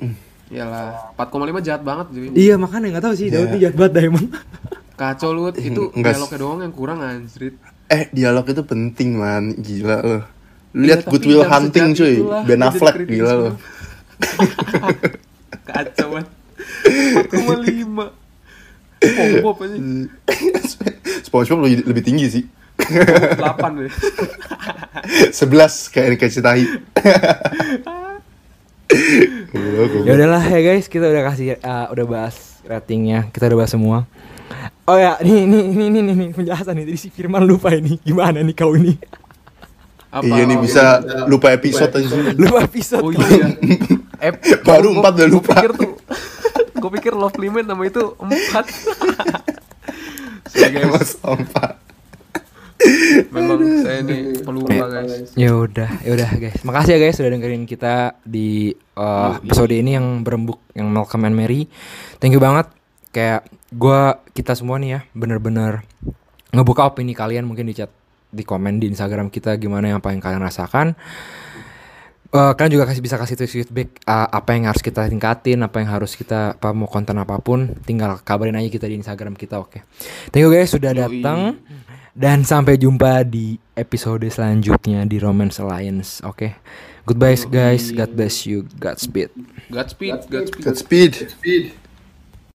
Iyalah 0.47 1.15
4,5 1.19 1.59
jahat 1.59 1.83
banget 1.83 2.07
cuy 2.15 2.31
Iya 2.33 2.55
makanya 2.55 2.87
nggak 2.95 3.05
tahu 3.05 3.15
sih, 3.19 3.29
Daud 3.29 3.51
tuh 3.51 3.59
jahat 3.59 3.75
banget 3.75 3.93
dah 3.93 4.05
emang. 4.07 4.27
Kacau 4.97 5.31
lu 5.31 5.53
itu 5.53 5.93
Enggak. 5.93 6.17
dialognya 6.17 6.39
doang 6.41 6.61
yang 6.65 6.73
kurang 6.73 6.99
anjrit 7.05 7.55
Eh, 7.87 8.11
dialog 8.11 8.43
itu 8.49 8.63
penting, 8.67 9.15
Man. 9.15 9.55
Gila 9.63 9.97
lo. 10.03 10.19
Lu 10.75 10.83
Iya, 10.83 10.87
lihat 10.91 11.01
tapi 11.05 11.11
Good 11.15 11.25
Will 11.25 11.39
jangan 11.39 11.53
Hunting, 11.63 11.87
cuy. 11.95 12.15
itulah, 12.19 12.43
Ben 12.43 12.59
jadi 12.59 12.67
Affleck, 12.67 12.97
gila 13.07 13.33
lo. 13.37 13.49
Kacau 15.69 16.07
banget 16.11 16.29
4,5 17.31 18.13
SpongeBob 18.97 19.57
aja 19.63 19.77
SpongeBob 21.23 21.61
lebih, 21.67 21.79
lebih 21.87 22.03
tinggi 22.03 22.27
sih. 22.31 22.45
8 22.77 23.41
deh 23.81 23.91
11 25.33 25.93
kayak 25.93 26.07
Erika 26.13 26.27
Citahi. 26.29 26.65
Ya 30.05 30.13
udahlah 30.15 30.45
ya 30.45 30.61
guys, 30.63 30.87
kita 30.87 31.09
udah 31.09 31.23
kasih 31.27 31.59
uh, 31.59 31.91
udah 31.91 32.07
bahas 32.07 32.37
ratingnya, 32.63 33.27
kita 33.35 33.51
udah 33.51 33.59
bahas 33.65 33.73
semua. 33.75 34.07
Oh 34.87 34.95
ya, 34.95 35.19
nih 35.19 35.43
nih 35.49 35.65
nih 35.75 35.89
nih, 35.91 36.15
nih 36.15 36.29
penjelasan 36.31 36.79
nih. 36.79 36.85
Jadi 36.95 36.99
si 37.01 37.09
Firman 37.11 37.43
lupa 37.43 37.75
ini 37.75 37.99
gimana 37.99 38.39
nih 38.45 38.55
kau 38.55 38.77
ini? 38.79 38.95
Apa? 40.15 40.23
Iya 40.23 40.47
nih 40.47 40.59
bisa 40.63 41.03
lupa 41.27 41.51
episode 41.51 41.91
aja. 41.91 42.07
Lupa 42.39 42.63
episode. 42.63 43.03
Oh 43.03 43.11
iya 43.11 43.51
Ep, 44.17 44.41
Baru 44.63 44.97
empat 44.97 45.13
udah 45.19 45.29
lupa. 45.29 45.55
pikir 45.61 45.73
tuh 45.77 45.96
Gue 46.87 47.03
pikir 47.03 47.19
Lovely 47.19 47.51
Man 47.51 47.67
nama 47.67 47.83
itu 47.83 48.15
4 48.15 48.31
Sebagai 50.55 50.87
Mas 50.87 51.19
sampah. 51.19 51.83
Memang 53.35 53.59
saya 53.83 54.07
ini 54.07 54.39
pelupa 54.39 54.87
guys 54.87 55.35
Ya 55.35 55.51
udah, 55.51 55.91
ya 56.07 56.15
udah 56.15 56.31
guys. 56.39 56.63
Makasih 56.63 56.95
ya 56.95 56.99
guys 57.03 57.19
sudah 57.19 57.35
dengerin 57.35 57.67
kita 57.67 58.23
di 58.23 58.71
uh, 58.95 59.35
episode 59.43 59.75
ini 59.75 59.99
yang 59.99 60.23
berembuk 60.23 60.63
yang 60.79 60.87
Malcolm 60.95 61.27
and 61.27 61.35
Mary. 61.35 61.67
Thank 62.23 62.31
you 62.31 62.39
banget. 62.39 62.71
Kayak 63.11 63.51
gua 63.75 64.23
kita 64.31 64.55
semua 64.55 64.79
nih 64.79 64.91
ya 64.95 65.01
bener-bener 65.11 65.83
ngebuka 66.55 66.87
opini 66.87 67.19
kalian 67.19 67.51
mungkin 67.51 67.67
di 67.67 67.75
chat 67.75 67.91
di 68.31 68.47
komen 68.47 68.79
di 68.79 68.95
Instagram 68.95 69.35
kita 69.35 69.59
gimana 69.59 69.91
yang 69.91 69.99
apa 69.99 70.15
yang 70.15 70.23
kalian 70.23 70.47
rasakan. 70.47 70.95
Eh, 72.37 72.53
kalian 72.53 72.73
juga 72.77 72.85
kasih 72.85 73.01
bisa 73.01 73.17
kasih 73.17 73.35
tips 73.41 73.53
feedback 73.57 73.89
uh, 74.05 74.29
apa 74.29 74.53
yang 74.53 74.69
harus 74.69 74.85
kita 74.85 75.09
tingkatin, 75.09 75.65
apa 75.65 75.81
yang 75.81 75.89
harus 75.89 76.13
kita 76.13 76.61
apa 76.61 76.77
mau 76.77 76.85
konten 76.85 77.17
apa 77.17 77.41
pun, 77.41 77.73
tinggal 77.89 78.21
kabarin 78.21 78.61
aja 78.61 78.69
kita 78.69 78.85
di 78.85 79.01
Instagram 79.01 79.33
kita, 79.33 79.57
oke. 79.57 79.81
Thank 80.29 80.45
you 80.45 80.53
guys 80.53 80.69
sudah 80.69 80.93
datang 80.93 81.57
dan 82.13 82.45
sampai 82.45 82.77
jumpa 82.77 83.25
di 83.25 83.57
episode 83.73 84.29
selanjutnya 84.29 85.09
di 85.09 85.17
Romance 85.17 85.57
Alliance, 85.65 86.21
oke. 86.29 86.61
Goodbye 87.09 87.41
guys, 87.49 87.89
God 87.89 88.13
bless 88.13 88.45
you, 88.45 88.69
Godspeed. 88.77 89.33
Godspeed 89.73 90.29
Godspeed 90.29 90.61
Godspeed. 90.61 91.86